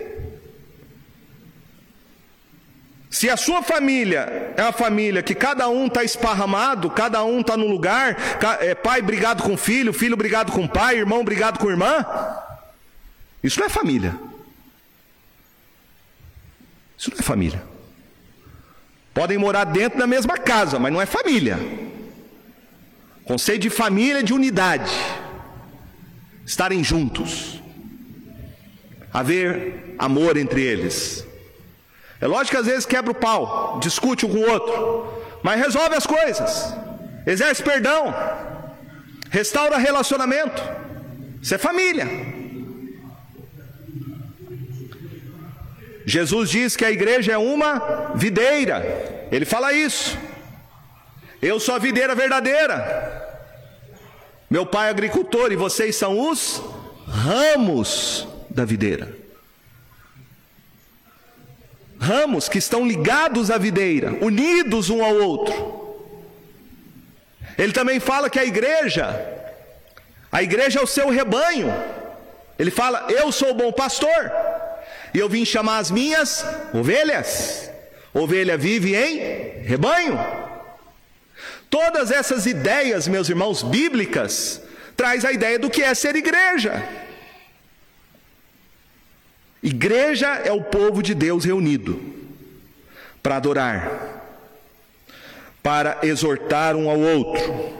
[3.11, 7.55] Se a sua família é uma família que cada um está esparramado, cada um está
[7.55, 8.17] no lugar,
[8.61, 12.07] é, pai brigado com filho, filho brigado com pai, irmão brigado com irmã,
[13.45, 14.19] isso não é família.
[16.97, 17.63] Isso não é família.
[19.13, 21.59] Podem morar dentro da mesma casa, mas não é família.
[23.25, 24.91] Conceito de família é de unidade.
[26.47, 27.62] Estarem juntos.
[29.13, 31.27] Haver amor entre eles.
[32.21, 35.97] É lógico que às vezes quebra o pau, discute um com o outro, mas resolve
[35.97, 36.73] as coisas,
[37.27, 38.15] exerce perdão,
[39.29, 40.63] restaura relacionamento.
[41.43, 42.07] Isso é família.
[46.07, 50.17] Jesus diz que a igreja é uma videira, ele fala isso.
[51.41, 53.21] Eu sou a videira verdadeira.
[54.49, 56.63] Meu pai é agricultor e vocês são os
[57.09, 59.15] ramos da videira.
[61.99, 65.73] Ramos que estão ligados à videira, unidos um ao outro.
[67.57, 69.25] Ele também fala que a igreja,
[70.31, 71.73] a igreja é o seu rebanho.
[72.59, 74.33] Ele fala: Eu sou o bom pastor,
[75.15, 76.45] e eu vim chamar as minhas
[76.75, 77.71] ovelhas.
[78.13, 80.19] Ovelha vive em rebanho.
[81.71, 84.61] Todas essas ideias, meus irmãos, bíblicas,
[84.97, 86.83] traz a ideia do que é ser igreja.
[89.63, 92.01] Igreja é o povo de Deus reunido
[93.23, 94.33] para adorar,
[95.63, 97.73] para exortar um ao outro.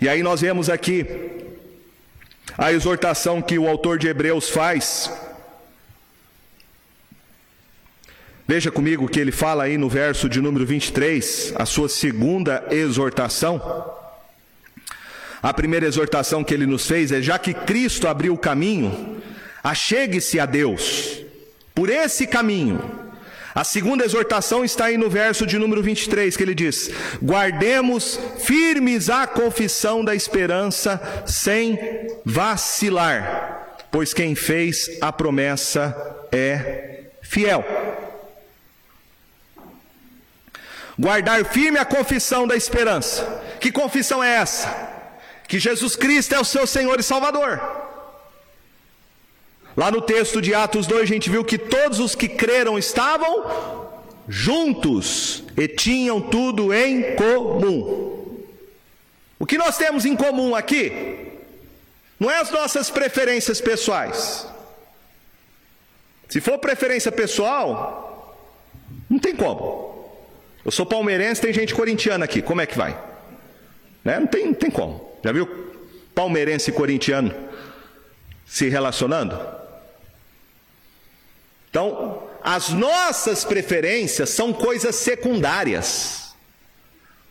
[0.00, 1.06] E aí nós vemos aqui
[2.58, 5.10] a exortação que o autor de Hebreus faz
[8.46, 13.58] Veja comigo que ele fala aí no verso de número 23, a sua segunda exortação.
[15.42, 19.21] A primeira exortação que ele nos fez é: já que Cristo abriu o caminho,
[19.62, 21.22] achegue-se a Deus
[21.74, 23.00] por esse caminho.
[23.54, 26.90] A segunda exortação está aí no verso de número 23, que ele diz:
[27.22, 31.78] Guardemos firmes a confissão da esperança sem
[32.24, 35.94] vacilar, pois quem fez a promessa
[36.32, 37.62] é fiel.
[40.98, 43.42] Guardar firme a confissão da esperança.
[43.60, 44.90] Que confissão é essa?
[45.46, 47.81] Que Jesus Cristo é o seu Senhor e Salvador.
[49.76, 53.90] Lá no texto de Atos 2, a gente viu que todos os que creram estavam
[54.28, 58.42] juntos e tinham tudo em comum.
[59.38, 61.40] O que nós temos em comum aqui
[62.20, 64.46] não é as nossas preferências pessoais.
[66.28, 68.38] Se for preferência pessoal,
[69.10, 69.92] não tem como.
[70.64, 72.96] Eu sou palmeirense, tem gente corintiana aqui, como é que vai?
[74.04, 74.20] Né?
[74.20, 75.12] Não, tem, não tem como.
[75.24, 75.48] Já viu
[76.14, 77.34] palmeirense e corintiano
[78.46, 79.61] se relacionando?
[81.72, 86.34] Então, as nossas preferências são coisas secundárias.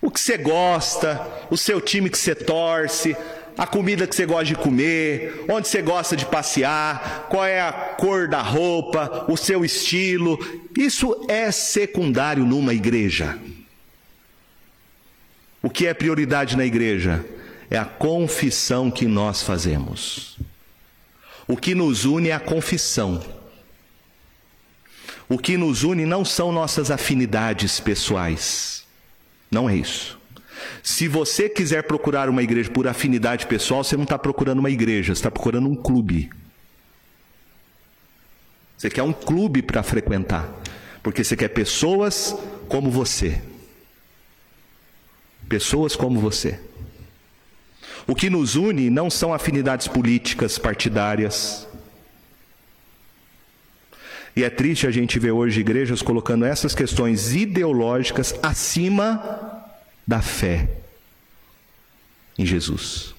[0.01, 1.21] O que você gosta,
[1.51, 3.15] o seu time que você torce,
[3.55, 7.71] a comida que você gosta de comer, onde você gosta de passear, qual é a
[7.71, 10.39] cor da roupa, o seu estilo.
[10.75, 13.37] Isso é secundário numa igreja.
[15.61, 17.23] O que é prioridade na igreja?
[17.69, 20.39] É a confissão que nós fazemos.
[21.47, 23.39] O que nos une é a confissão.
[25.31, 28.85] O que nos une não são nossas afinidades pessoais.
[29.49, 30.19] Não é isso.
[30.83, 35.15] Se você quiser procurar uma igreja por afinidade pessoal, você não está procurando uma igreja,
[35.15, 36.29] você está procurando um clube.
[38.77, 40.49] Você quer um clube para frequentar,
[41.01, 42.35] porque você quer pessoas
[42.67, 43.41] como você.
[45.47, 46.59] Pessoas como você.
[48.05, 51.69] O que nos une não são afinidades políticas, partidárias.
[54.35, 59.67] E é triste a gente ver hoje igrejas colocando essas questões ideológicas acima
[60.07, 60.69] da fé
[62.37, 63.13] em Jesus.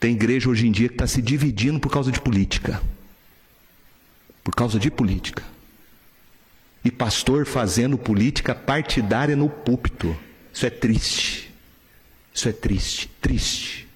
[0.00, 2.82] Tem igreja hoje em dia que está se dividindo por causa de política.
[4.42, 5.42] Por causa de política.
[6.84, 10.14] E pastor fazendo política partidária no púlpito.
[10.52, 11.50] Isso é triste.
[12.34, 13.88] Isso é triste, triste.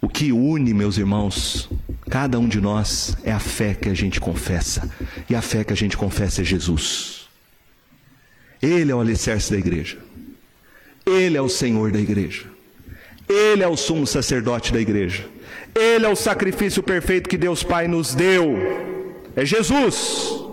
[0.00, 1.70] O que une, meus irmãos,
[2.10, 4.90] cada um de nós é a fé que a gente confessa.
[5.28, 7.28] E a fé que a gente confessa é Jesus.
[8.60, 9.98] Ele é o alicerce da igreja.
[11.06, 12.46] Ele é o Senhor da igreja.
[13.28, 15.26] Ele é o sumo sacerdote da igreja.
[15.74, 18.56] Ele é o sacrifício perfeito que Deus Pai nos deu.
[19.36, 20.48] É Jesus.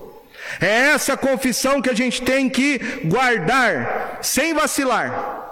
[0.59, 5.43] É essa confissão que a gente tem que guardar, sem vacilar.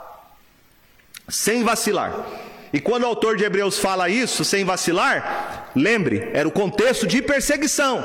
[1.27, 2.25] Sem vacilar.
[2.71, 7.21] E quando o autor de Hebreus fala isso, sem vacilar, lembre, era o contexto de
[7.21, 8.03] perseguição.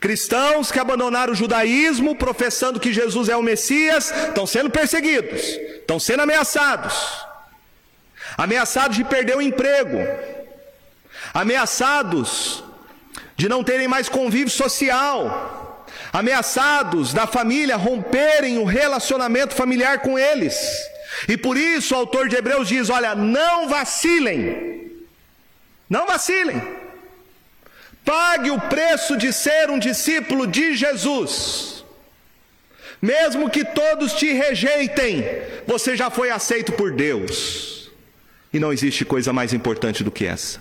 [0.00, 5.98] Cristãos que abandonaram o judaísmo, professando que Jesus é o Messias, estão sendo perseguidos, estão
[5.98, 6.94] sendo ameaçados,
[8.36, 9.98] ameaçados de perder o emprego,
[11.34, 12.62] ameaçados
[13.36, 20.56] de não terem mais convívio social, ameaçados da família romperem o relacionamento familiar com eles.
[21.28, 24.87] E por isso o autor de Hebreus diz: olha, não vacilem,
[25.88, 26.60] não vacilem.
[28.04, 31.84] Pague o preço de ser um discípulo de Jesus.
[33.00, 35.24] Mesmo que todos te rejeitem,
[35.66, 37.90] você já foi aceito por Deus.
[38.52, 40.60] E não existe coisa mais importante do que essa.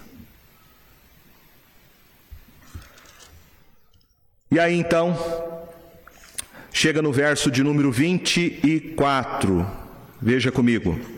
[4.51, 5.17] E aí então,
[6.71, 9.65] chega no verso de número 24.
[10.21, 11.16] Veja comigo.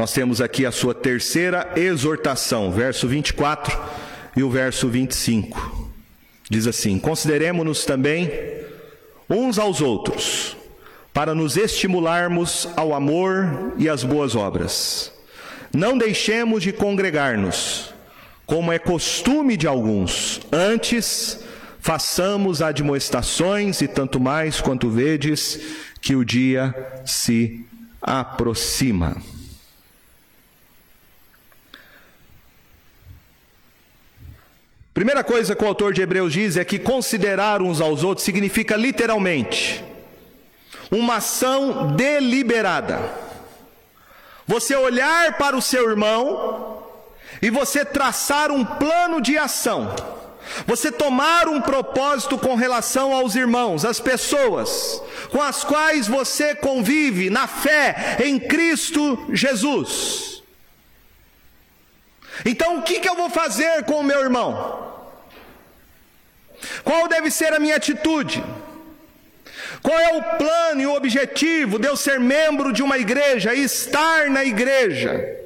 [0.00, 3.78] Nós temos aqui a sua terceira exortação, verso 24
[4.34, 5.90] e o verso 25.
[6.48, 8.32] Diz assim: Consideremos-nos também
[9.28, 10.56] uns aos outros,
[11.12, 15.12] para nos estimularmos ao amor e às boas obras.
[15.70, 17.92] Não deixemos de congregar-nos,
[18.46, 21.40] como é costume de alguns, antes
[21.78, 25.60] façamos admoestações, e tanto mais quanto vedes
[26.00, 26.74] que o dia
[27.04, 27.66] se
[28.00, 29.14] aproxima.
[34.92, 38.76] Primeira coisa que o autor de Hebreus diz é que considerar uns aos outros significa
[38.76, 39.84] literalmente
[40.90, 42.98] uma ação deliberada.
[44.46, 46.82] Você olhar para o seu irmão
[47.40, 49.94] e você traçar um plano de ação.
[50.66, 57.30] Você tomar um propósito com relação aos irmãos, às pessoas com as quais você convive
[57.30, 60.39] na fé em Cristo Jesus.
[62.44, 64.88] Então, o que, que eu vou fazer com o meu irmão?
[66.84, 68.42] Qual deve ser a minha atitude?
[69.82, 73.62] Qual é o plano e o objetivo de eu ser membro de uma igreja e
[73.62, 75.38] estar na igreja?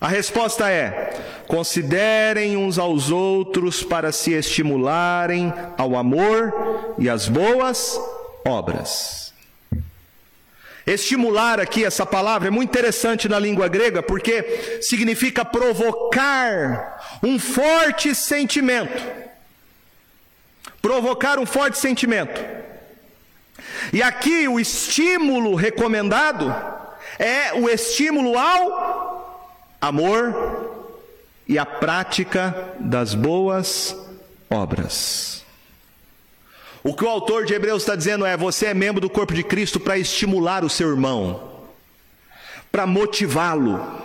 [0.00, 1.14] A resposta é:
[1.46, 7.98] considerem uns aos outros para se estimularem ao amor e às boas
[8.44, 9.23] obras.
[10.86, 18.14] Estimular aqui, essa palavra é muito interessante na língua grega porque significa provocar um forte
[18.14, 19.24] sentimento
[20.84, 22.38] provocar um forte sentimento.
[23.90, 26.54] E aqui o estímulo recomendado
[27.18, 29.48] é o estímulo ao
[29.80, 30.92] amor
[31.48, 33.96] e à prática das boas
[34.50, 35.43] obras.
[36.84, 39.42] O que o autor de Hebreus está dizendo é: você é membro do corpo de
[39.42, 41.50] Cristo para estimular o seu irmão,
[42.70, 44.04] para motivá-lo,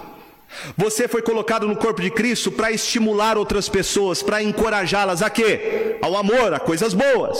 [0.75, 5.97] você foi colocado no corpo de Cristo para estimular outras pessoas, para encorajá-las a quê?
[6.01, 7.39] Ao amor, a coisas boas,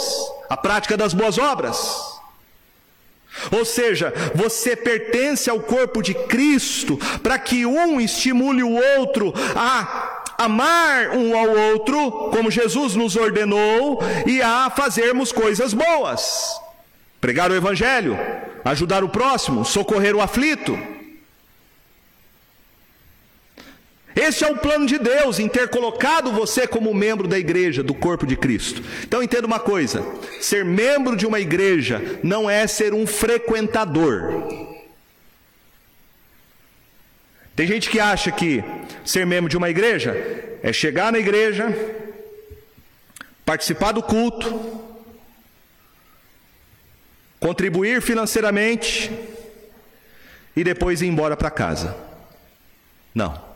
[0.50, 2.20] a prática das boas obras.
[3.52, 10.19] Ou seja, você pertence ao corpo de Cristo para que um estimule o outro a
[10.40, 16.60] amar um ao outro, como Jesus nos ordenou, e a fazermos coisas boas.
[17.20, 18.18] Pregar o Evangelho,
[18.64, 20.80] ajudar o próximo, socorrer o aflito.
[24.16, 27.94] Esse é o plano de Deus em ter colocado você como membro da igreja, do
[27.94, 28.82] corpo de Cristo.
[29.04, 30.06] Então entenda uma coisa:
[30.40, 34.44] ser membro de uma igreja não é ser um frequentador.
[37.56, 38.64] Tem gente que acha que
[39.06, 40.16] ser membro de uma igreja
[40.62, 41.68] é chegar na igreja,
[43.46, 44.88] participar do culto,
[47.40, 49.12] contribuir financeiramente
[50.56, 51.96] e depois ir embora para casa.
[53.16, 53.50] Não.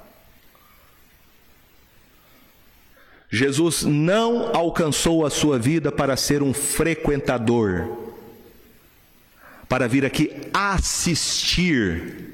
[3.30, 8.14] Jesus não alcançou a sua vida para ser um frequentador,
[9.68, 12.33] para vir aqui assistir,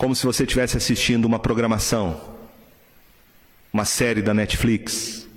[0.00, 2.18] como se você estivesse assistindo uma programação,
[3.70, 5.28] uma série da Netflix,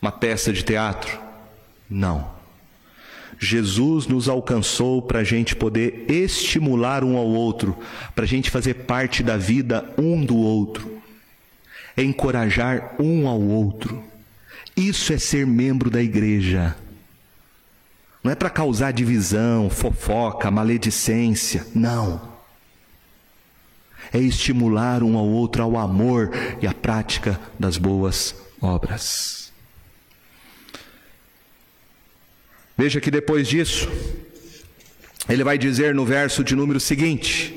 [0.00, 1.20] uma peça de teatro.
[1.88, 2.30] Não.
[3.38, 7.76] Jesus nos alcançou para a gente poder estimular um ao outro,
[8.14, 10.96] para a gente fazer parte da vida um do outro
[11.94, 14.02] encorajar um ao outro.
[14.74, 16.74] Isso é ser membro da igreja.
[18.24, 21.66] Não é para causar divisão, fofoca, maledicência.
[21.74, 22.37] Não.
[24.12, 26.30] É estimular um ao outro ao amor
[26.60, 29.52] e à prática das boas obras.
[32.76, 33.88] Veja que depois disso,
[35.28, 37.54] ele vai dizer no verso de número seguinte: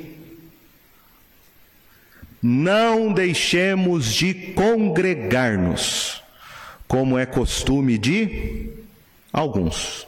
[2.42, 6.24] não deixemos de congregar-nos,
[6.88, 8.70] como é costume de
[9.32, 10.08] alguns.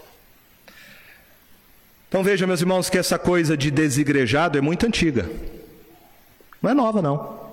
[2.10, 5.30] Então veja, meus irmãos, que essa coisa de desigrejado é muito antiga.
[6.64, 7.44] Não é nova, não.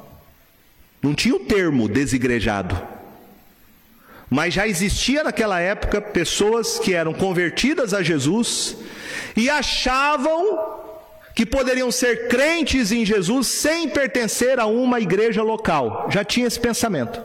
[1.02, 2.80] Não tinha o termo desigrejado.
[4.30, 8.76] Mas já existia naquela época pessoas que eram convertidas a Jesus
[9.36, 10.78] e achavam
[11.34, 16.08] que poderiam ser crentes em Jesus sem pertencer a uma igreja local.
[16.08, 17.20] Já tinha esse pensamento.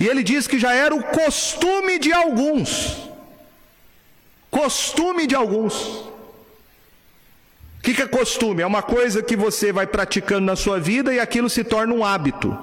[0.00, 3.08] E ele diz que já era o costume de alguns.
[4.50, 6.11] Costume de alguns.
[7.82, 8.62] O que, que é costume?
[8.62, 12.04] É uma coisa que você vai praticando na sua vida e aquilo se torna um
[12.04, 12.56] hábito.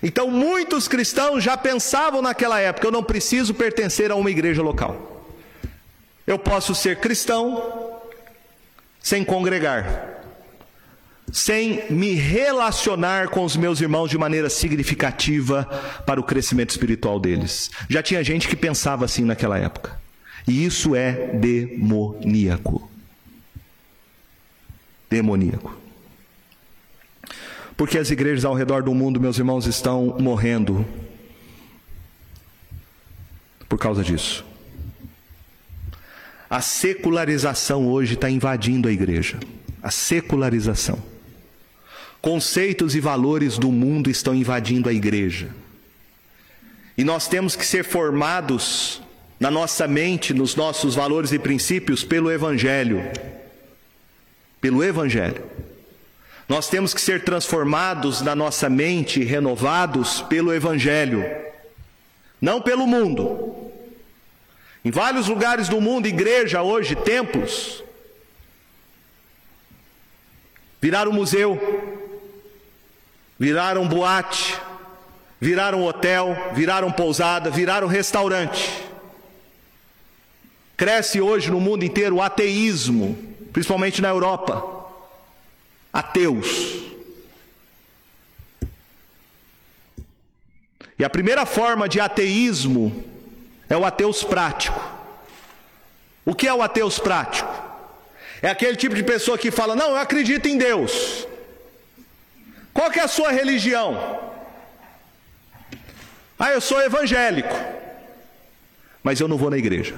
[0.00, 5.26] Então, muitos cristãos já pensavam naquela época: eu não preciso pertencer a uma igreja local.
[6.24, 8.00] Eu posso ser cristão
[9.02, 10.22] sem congregar,
[11.32, 15.64] sem me relacionar com os meus irmãos de maneira significativa
[16.06, 17.72] para o crescimento espiritual deles.
[17.88, 20.00] Já tinha gente que pensava assim naquela época.
[20.46, 22.88] E isso é demoníaco.
[25.10, 25.76] Demoníaco.
[27.76, 30.86] Porque as igrejas ao redor do mundo, meus irmãos, estão morrendo
[33.68, 34.44] por causa disso.
[36.48, 39.38] A secularização hoje está invadindo a igreja.
[39.82, 41.00] A secularização.
[42.20, 45.48] Conceitos e valores do mundo estão invadindo a igreja.
[46.98, 49.00] E nós temos que ser formados
[49.38, 53.00] na nossa mente, nos nossos valores e princípios, pelo Evangelho.
[54.60, 55.44] Pelo Evangelho.
[56.50, 61.24] Nós temos que ser transformados na nossa mente, renovados pelo Evangelho,
[62.40, 63.70] não pelo mundo.
[64.84, 67.84] Em vários lugares do mundo, igreja hoje, templos,
[70.80, 71.56] viraram museu,
[73.38, 74.58] viraram boate,
[75.40, 78.82] viraram hotel, viraram pousada, viraram restaurante.
[80.76, 84.78] Cresce hoje no mundo inteiro o ateísmo, principalmente na Europa.
[85.92, 86.90] Ateus.
[90.98, 93.04] E a primeira forma de ateísmo
[93.68, 94.80] é o ateus prático.
[96.24, 97.50] O que é o ateus prático?
[98.42, 101.26] É aquele tipo de pessoa que fala: Não, eu acredito em Deus.
[102.72, 104.20] Qual que é a sua religião?
[106.38, 107.54] Ah, eu sou evangélico,
[109.02, 109.94] mas eu não vou na igreja.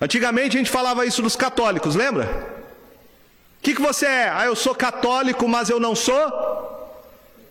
[0.00, 2.24] Antigamente a gente falava isso dos católicos, lembra?
[3.58, 4.30] O que, que você é?
[4.30, 6.90] Ah, eu sou católico, mas eu não sou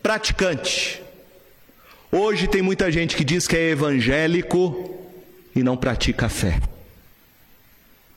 [0.02, 1.04] praticante.
[2.12, 4.98] Hoje tem muita gente que diz que é evangélico
[5.56, 6.60] e não pratica a fé.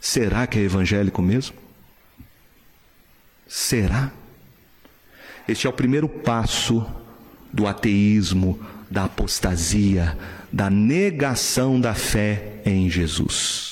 [0.01, 1.55] Será que é evangélico mesmo?
[3.47, 4.11] Será?
[5.47, 6.87] Este é o primeiro passo
[7.53, 8.59] do ateísmo,
[8.91, 10.17] da apostasia,
[10.51, 13.72] da negação da fé em Jesus.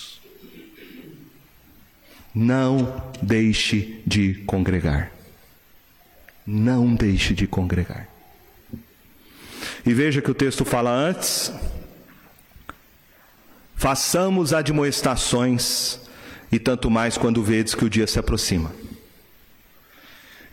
[2.34, 5.10] Não deixe de congregar.
[6.46, 8.08] Não deixe de congregar.
[9.84, 11.52] E veja que o texto fala antes:
[13.76, 16.00] façamos admoestações,
[16.52, 18.72] e tanto mais quando vedes que o dia se aproxima.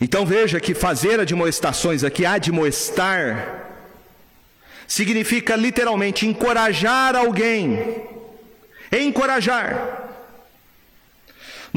[0.00, 3.66] Então veja que fazer admoestações aqui, admoestar,
[4.86, 8.02] significa literalmente encorajar alguém,
[8.92, 10.07] encorajar.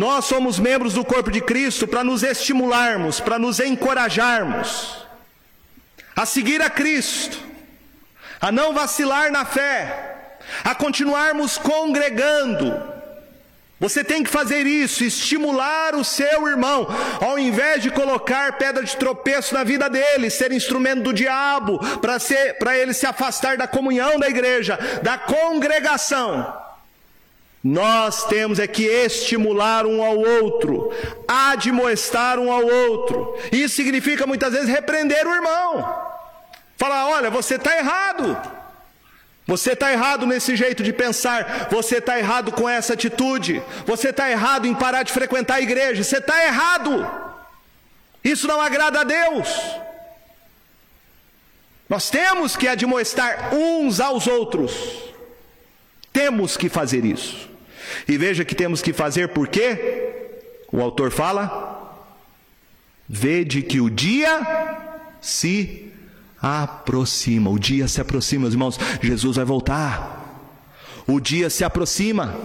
[0.02, 5.06] Nós somos membros do corpo de Cristo para nos estimularmos, para nos encorajarmos
[6.16, 7.38] a seguir a Cristo,
[8.42, 12.82] a não vacilar na fé, a continuarmos congregando.
[13.80, 16.88] Você tem que fazer isso, estimular o seu irmão,
[17.22, 21.80] ao invés de colocar pedra de tropeço na vida dele, ser instrumento do diabo,
[22.58, 26.61] para ele se afastar da comunhão da igreja, da congregação.
[27.64, 30.92] Nós temos é que estimular um ao outro,
[31.28, 33.38] admoestar um ao outro.
[33.52, 36.12] Isso significa muitas vezes repreender o irmão.
[36.76, 38.36] Falar: olha, você está errado.
[39.46, 41.68] Você está errado nesse jeito de pensar.
[41.70, 43.62] Você está errado com essa atitude.
[43.86, 46.04] Você está errado em parar de frequentar a igreja.
[46.04, 47.08] Você está errado.
[48.24, 49.50] Isso não agrada a Deus.
[51.88, 54.74] Nós temos que admoestar uns aos outros.
[56.14, 57.51] Temos que fazer isso.
[58.08, 60.10] E veja que temos que fazer por quê?
[60.72, 61.98] O autor fala:
[63.08, 65.92] Vede que o dia se
[66.42, 70.20] aproxima, o dia se aproxima, meus irmãos, Jesus vai voltar.
[71.08, 72.36] O dia se aproxima.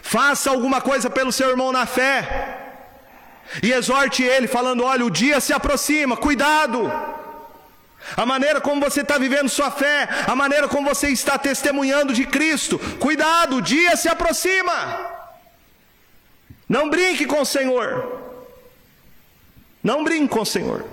[0.00, 2.58] Faça alguma coisa pelo seu irmão na fé.
[3.62, 6.90] E exorte ele, falando: olha, o dia se aproxima, cuidado
[8.16, 12.26] a maneira como você está vivendo sua fé, a maneira como você está testemunhando de
[12.26, 12.78] Cristo.
[12.98, 15.10] Cuidado, o dia se aproxima.
[16.68, 18.20] Não brinque com o Senhor.
[19.82, 20.84] Não brinque com o Senhor.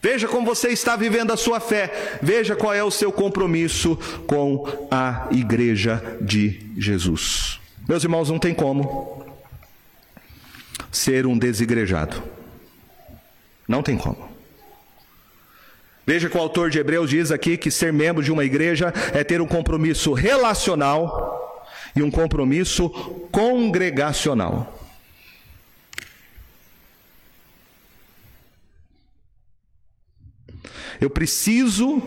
[0.00, 2.18] Veja como você está vivendo a sua fé.
[2.20, 7.60] Veja qual é o seu compromisso com a igreja de Jesus.
[7.88, 9.24] Meus irmãos, não tem como
[10.90, 12.20] ser um desigrejado.
[13.66, 14.31] Não tem como.
[16.06, 19.22] Veja que o autor de Hebreus diz aqui que ser membro de uma igreja é
[19.22, 22.90] ter um compromisso relacional e um compromisso
[23.30, 24.78] congregacional.
[31.00, 32.02] Eu preciso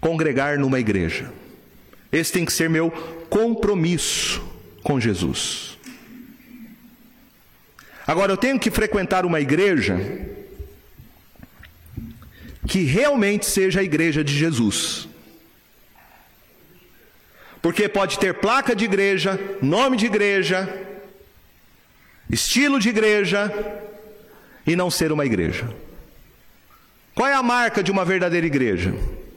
[0.00, 1.32] congregar numa igreja.
[2.12, 2.90] Esse tem que ser meu
[3.30, 4.42] compromisso
[4.82, 5.78] com Jesus.
[8.06, 9.98] Agora, eu tenho que frequentar uma igreja
[12.66, 15.08] que realmente seja a igreja de Jesus.
[17.60, 20.68] Porque pode ter placa de igreja, nome de igreja,
[22.30, 23.50] estilo de igreja
[24.66, 25.68] e não ser uma igreja.
[27.14, 28.94] Qual é a marca de uma verdadeira igreja?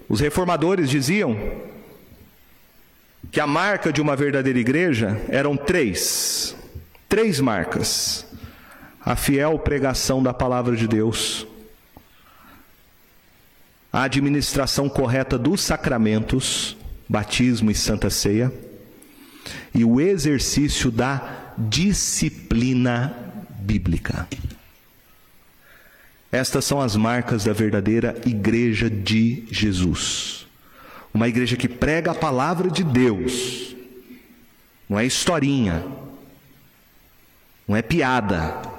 [0.09, 1.37] Os reformadores diziam
[3.31, 6.55] que a marca de uma verdadeira igreja eram três,
[7.07, 8.25] três marcas:
[9.03, 11.45] a fiel pregação da palavra de Deus,
[13.91, 16.77] a administração correta dos sacramentos,
[17.07, 18.51] batismo e santa ceia,
[19.73, 23.15] e o exercício da disciplina
[23.59, 24.27] bíblica.
[26.31, 30.45] Estas são as marcas da verdadeira igreja de Jesus.
[31.13, 33.75] Uma igreja que prega a palavra de Deus.
[34.89, 35.83] Não é historinha.
[37.67, 38.76] Não é piada.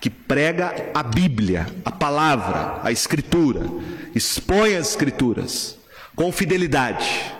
[0.00, 3.68] Que prega a Bíblia, a palavra, a Escritura.
[4.14, 5.78] Expõe as Escrituras
[6.16, 7.32] com fidelidade,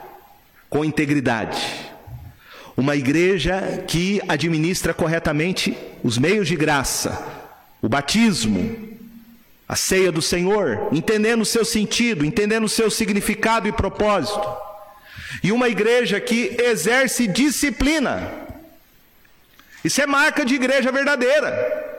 [0.68, 1.60] com integridade.
[2.76, 7.22] Uma igreja que administra corretamente os meios de graça,
[7.82, 8.90] o batismo,
[9.68, 14.48] a ceia do Senhor, entendendo o seu sentido, entendendo o seu significado e propósito.
[15.42, 18.32] E uma igreja que exerce disciplina.
[19.84, 21.89] Isso é marca de igreja verdadeira.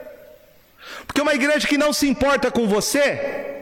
[1.06, 3.52] Porque uma igreja que não se importa com você,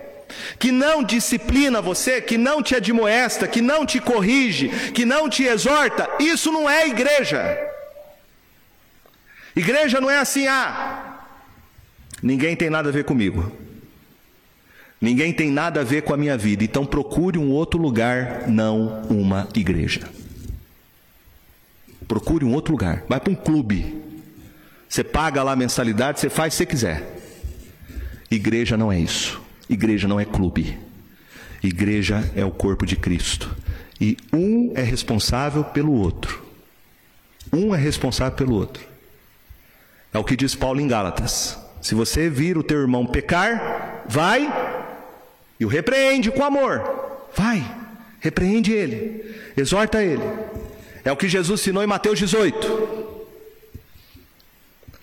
[0.59, 5.45] que não disciplina você, que não te admoesta, que não te corrige, que não te
[5.45, 7.59] exorta, isso não é igreja.
[9.55, 11.19] Igreja não é assim, ah,
[12.23, 13.51] ninguém tem nada a ver comigo.
[15.01, 19.03] Ninguém tem nada a ver com a minha vida, então procure um outro lugar, não
[19.09, 20.09] uma igreja.
[22.07, 23.05] Procure um outro lugar.
[23.09, 23.99] Vai para um clube.
[24.89, 27.20] Você paga lá a mensalidade, você faz se quiser.
[28.31, 29.41] Igreja não é isso.
[29.69, 30.79] Igreja não é clube.
[31.63, 33.55] Igreja é o corpo de Cristo.
[34.01, 36.43] E um é responsável pelo outro.
[37.53, 38.83] Um é responsável pelo outro.
[40.13, 41.59] É o que diz Paulo em Gálatas.
[41.83, 44.49] Se você vir o teu irmão pecar, vai
[45.59, 47.29] e o repreende com amor.
[47.35, 47.65] Vai,
[48.21, 50.23] repreende ele, exorta ele.
[51.05, 53.11] É o que Jesus ensinou em Mateus 18.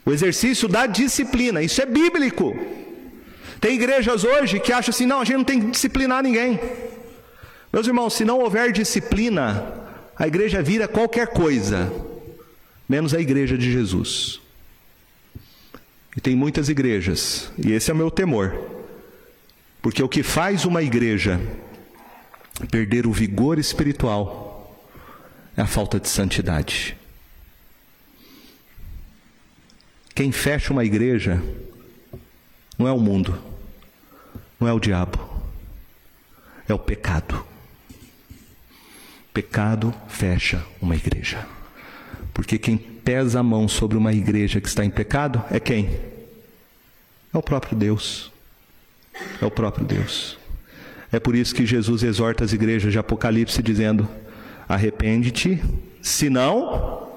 [0.06, 2.56] O exercício da disciplina, isso é bíblico.
[3.60, 6.60] Tem igrejas hoje que acham assim: não, a gente não tem que disciplinar ninguém.
[7.72, 9.74] Meus irmãos, se não houver disciplina,
[10.16, 11.92] a igreja vira qualquer coisa,
[12.88, 14.40] menos a igreja de Jesus.
[16.16, 18.78] E tem muitas igrejas, e esse é o meu temor
[19.88, 21.40] porque o que faz uma igreja
[22.70, 24.78] perder o vigor espiritual
[25.56, 26.98] é a falta de santidade.
[30.14, 31.42] Quem fecha uma igreja
[32.78, 33.38] não é o mundo,
[34.60, 35.20] não é o diabo,
[36.68, 37.46] é o pecado.
[39.34, 41.46] Pecado fecha uma igreja.
[42.34, 45.90] Porque quem pesa a mão sobre uma igreja que está em pecado é quem?
[47.34, 48.32] É o próprio Deus
[49.42, 50.38] é o próprio Deus.
[51.12, 54.08] É por isso que Jesus exorta as igrejas de Apocalipse dizendo:
[54.68, 55.62] Arrepende-te,
[56.02, 57.10] senão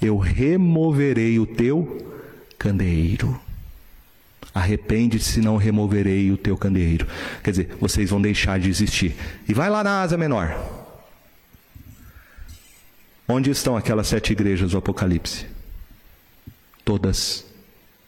[0.00, 1.98] eu removerei o teu
[2.58, 3.38] candeeiro.
[4.54, 7.08] Arrepende-te, senão removerei o teu candeeiro.
[7.42, 9.16] Quer dizer, vocês vão deixar de existir.
[9.48, 10.56] E vai lá na asa menor.
[13.26, 15.46] Onde estão aquelas sete igrejas do Apocalipse?
[16.84, 17.44] Todas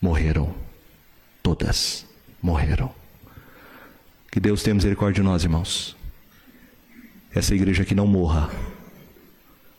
[0.00, 0.54] morreram.
[1.42, 2.06] Todas
[2.40, 2.94] morreram.
[4.30, 5.96] Que Deus tenha misericórdia de nós, irmãos.
[7.34, 8.50] Essa igreja que não morra.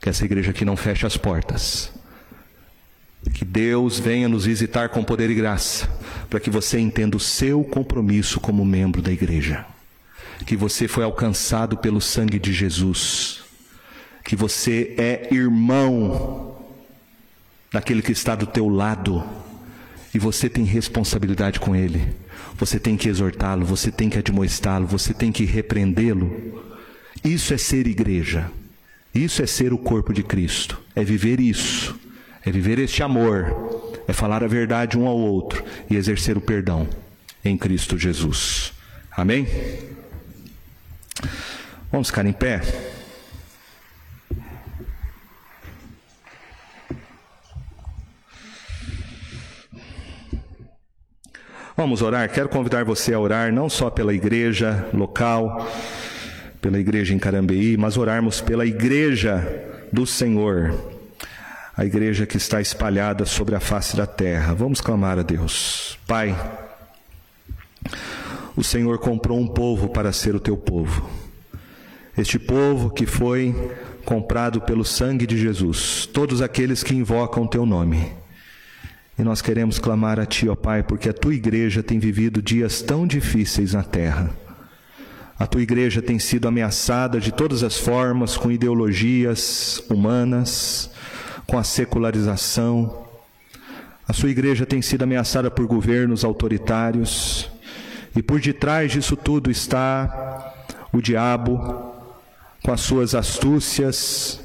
[0.01, 1.91] Que essa igreja que não feche as portas.
[3.33, 5.89] Que Deus venha nos visitar com poder e graça,
[6.29, 9.65] para que você entenda o seu compromisso como membro da igreja.
[10.45, 13.41] Que você foi alcançado pelo sangue de Jesus.
[14.23, 16.57] Que você é irmão
[17.71, 19.23] daquele que está do teu lado
[20.13, 22.15] e você tem responsabilidade com ele.
[22.57, 26.63] Você tem que exortá-lo, você tem que admoestá-lo, você tem que repreendê-lo.
[27.23, 28.49] Isso é ser igreja.
[29.13, 30.81] Isso é ser o corpo de Cristo.
[30.95, 31.95] É viver isso.
[32.47, 33.93] É viver este amor.
[34.07, 36.87] é falar a verdade um ao outro e exercer o perdão
[37.43, 38.71] em Cristo Jesus.
[39.11, 39.45] Amém?
[41.91, 42.61] Vamos ficar em pé.
[51.75, 52.31] Vamos orar.
[52.31, 55.69] Quero convidar você a orar não só pela igreja local,
[56.61, 59.45] pela igreja em Carambeí, mas orarmos pela igreja
[59.91, 60.96] do Senhor,
[61.77, 64.55] a igreja que está espalhada sobre a face da terra.
[64.55, 65.99] Vamos clamar a Deus.
[66.07, 66.35] Pai,
[68.55, 71.07] o Senhor comprou um povo para ser o teu povo.
[72.17, 73.53] Este povo que foi
[74.03, 78.11] comprado pelo sangue de Jesus, todos aqueles que invocam o teu nome.
[79.19, 82.81] E nós queremos clamar a Ti, ó Pai, porque a Tua igreja tem vivido dias
[82.81, 84.31] tão difíceis na terra.
[85.37, 90.89] A Tua igreja tem sido ameaçada de todas as formas, com ideologias humanas,
[91.47, 93.07] com a secularização.
[94.07, 97.49] A Sua igreja tem sido ameaçada por governos autoritários.
[98.15, 100.53] E por detrás disso tudo está
[100.91, 101.93] o diabo,
[102.63, 104.41] com as suas astúcias,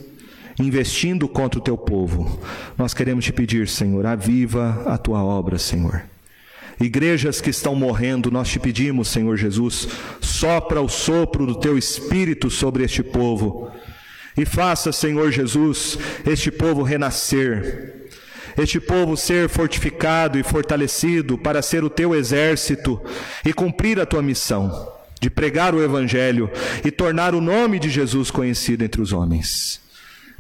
[0.58, 2.40] investindo contra o teu povo.
[2.76, 6.02] Nós queremos te pedir, Senhor, aviva a tua obra, Senhor.
[6.80, 9.88] Igrejas que estão morrendo, nós te pedimos, Senhor Jesus,
[10.20, 13.70] sopra o sopro do teu espírito sobre este povo
[14.36, 18.10] e faça, Senhor Jesus, este povo renascer.
[18.56, 23.00] Este povo ser fortificado e fortalecido para ser o teu exército
[23.44, 26.50] e cumprir a tua missão de pregar o Evangelho
[26.84, 29.80] e tornar o nome de Jesus conhecido entre os homens.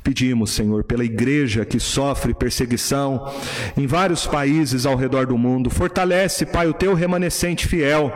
[0.02, 3.32] Pedimos, Senhor, pela igreja que sofre perseguição
[3.76, 5.70] em vários países ao redor do mundo.
[5.70, 8.12] Fortalece, Pai, o teu remanescente fiel.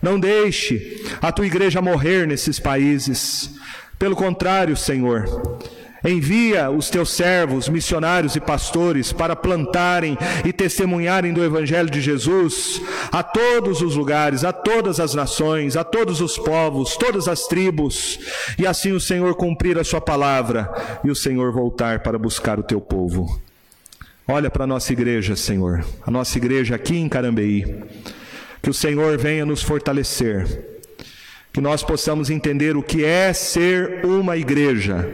[0.00, 3.50] Não deixe a tua igreja morrer nesses países.
[3.98, 5.26] Pelo contrário, Senhor,
[6.04, 12.80] Envia os teus servos, missionários e pastores para plantarem e testemunharem do Evangelho de Jesus
[13.10, 18.20] a todos os lugares, a todas as nações, a todos os povos, todas as tribos,
[18.56, 20.70] e assim o Senhor cumprir a Sua palavra
[21.02, 23.40] e o Senhor voltar para buscar o teu povo.
[24.26, 27.82] Olha para a nossa igreja, Senhor, a nossa igreja aqui em Carambeí.
[28.62, 30.77] Que o Senhor venha nos fortalecer,
[31.52, 35.08] que nós possamos entender o que é ser uma igreja.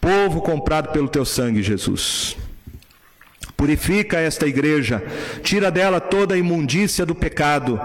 [0.00, 2.36] Povo comprado pelo teu sangue, Jesus.
[3.56, 5.02] Purifica esta igreja,
[5.42, 7.80] tira dela toda a imundícia do pecado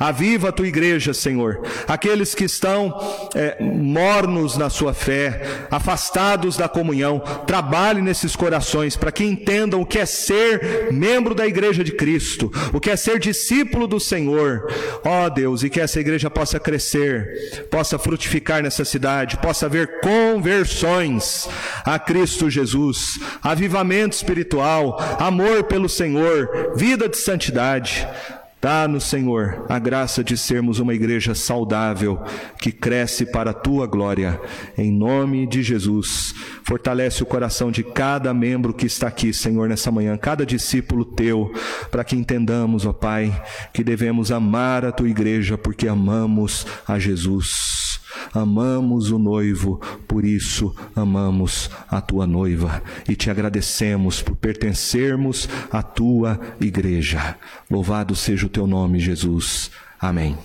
[0.00, 1.60] Aviva a tua igreja, Senhor.
[1.86, 2.98] Aqueles que estão
[3.34, 9.86] é, mornos na sua fé, afastados da comunhão, trabalhe nesses corações para que entendam o
[9.86, 14.66] que é ser membro da igreja de Cristo, o que é ser discípulo do Senhor.
[15.04, 20.00] Ó oh, Deus, e que essa igreja possa crescer, possa frutificar nessa cidade, possa haver
[20.00, 21.46] conversões
[21.84, 28.08] a Cristo Jesus, avivamento espiritual, amor pelo Senhor, vida de santidade.
[28.60, 32.22] Dá-nos, Senhor, a graça de sermos uma igreja saudável,
[32.60, 34.38] que cresce para a tua glória.
[34.76, 39.90] Em nome de Jesus, fortalece o coração de cada membro que está aqui, Senhor, nessa
[39.90, 41.50] manhã, cada discípulo teu,
[41.90, 43.42] para que entendamos, ó Pai,
[43.72, 47.89] que devemos amar a tua igreja porque amamos a Jesus.
[48.32, 55.82] Amamos o noivo, por isso amamos a tua noiva e te agradecemos por pertencermos à
[55.82, 57.36] tua igreja.
[57.70, 59.70] Louvado seja o teu nome, Jesus.
[60.00, 60.36] Amém.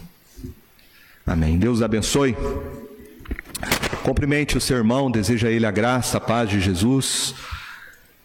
[1.26, 1.58] Amém.
[1.58, 2.36] Deus abençoe.
[4.04, 7.34] Cumprimente o seu irmão, deseja a ele a graça, a paz de Jesus.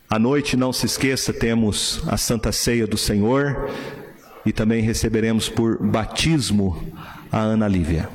[0.08, 3.70] À noite, não se esqueça, temos a Santa Ceia do Senhor
[4.44, 6.82] e também receberemos por batismo
[7.30, 8.08] a Ana Lívia.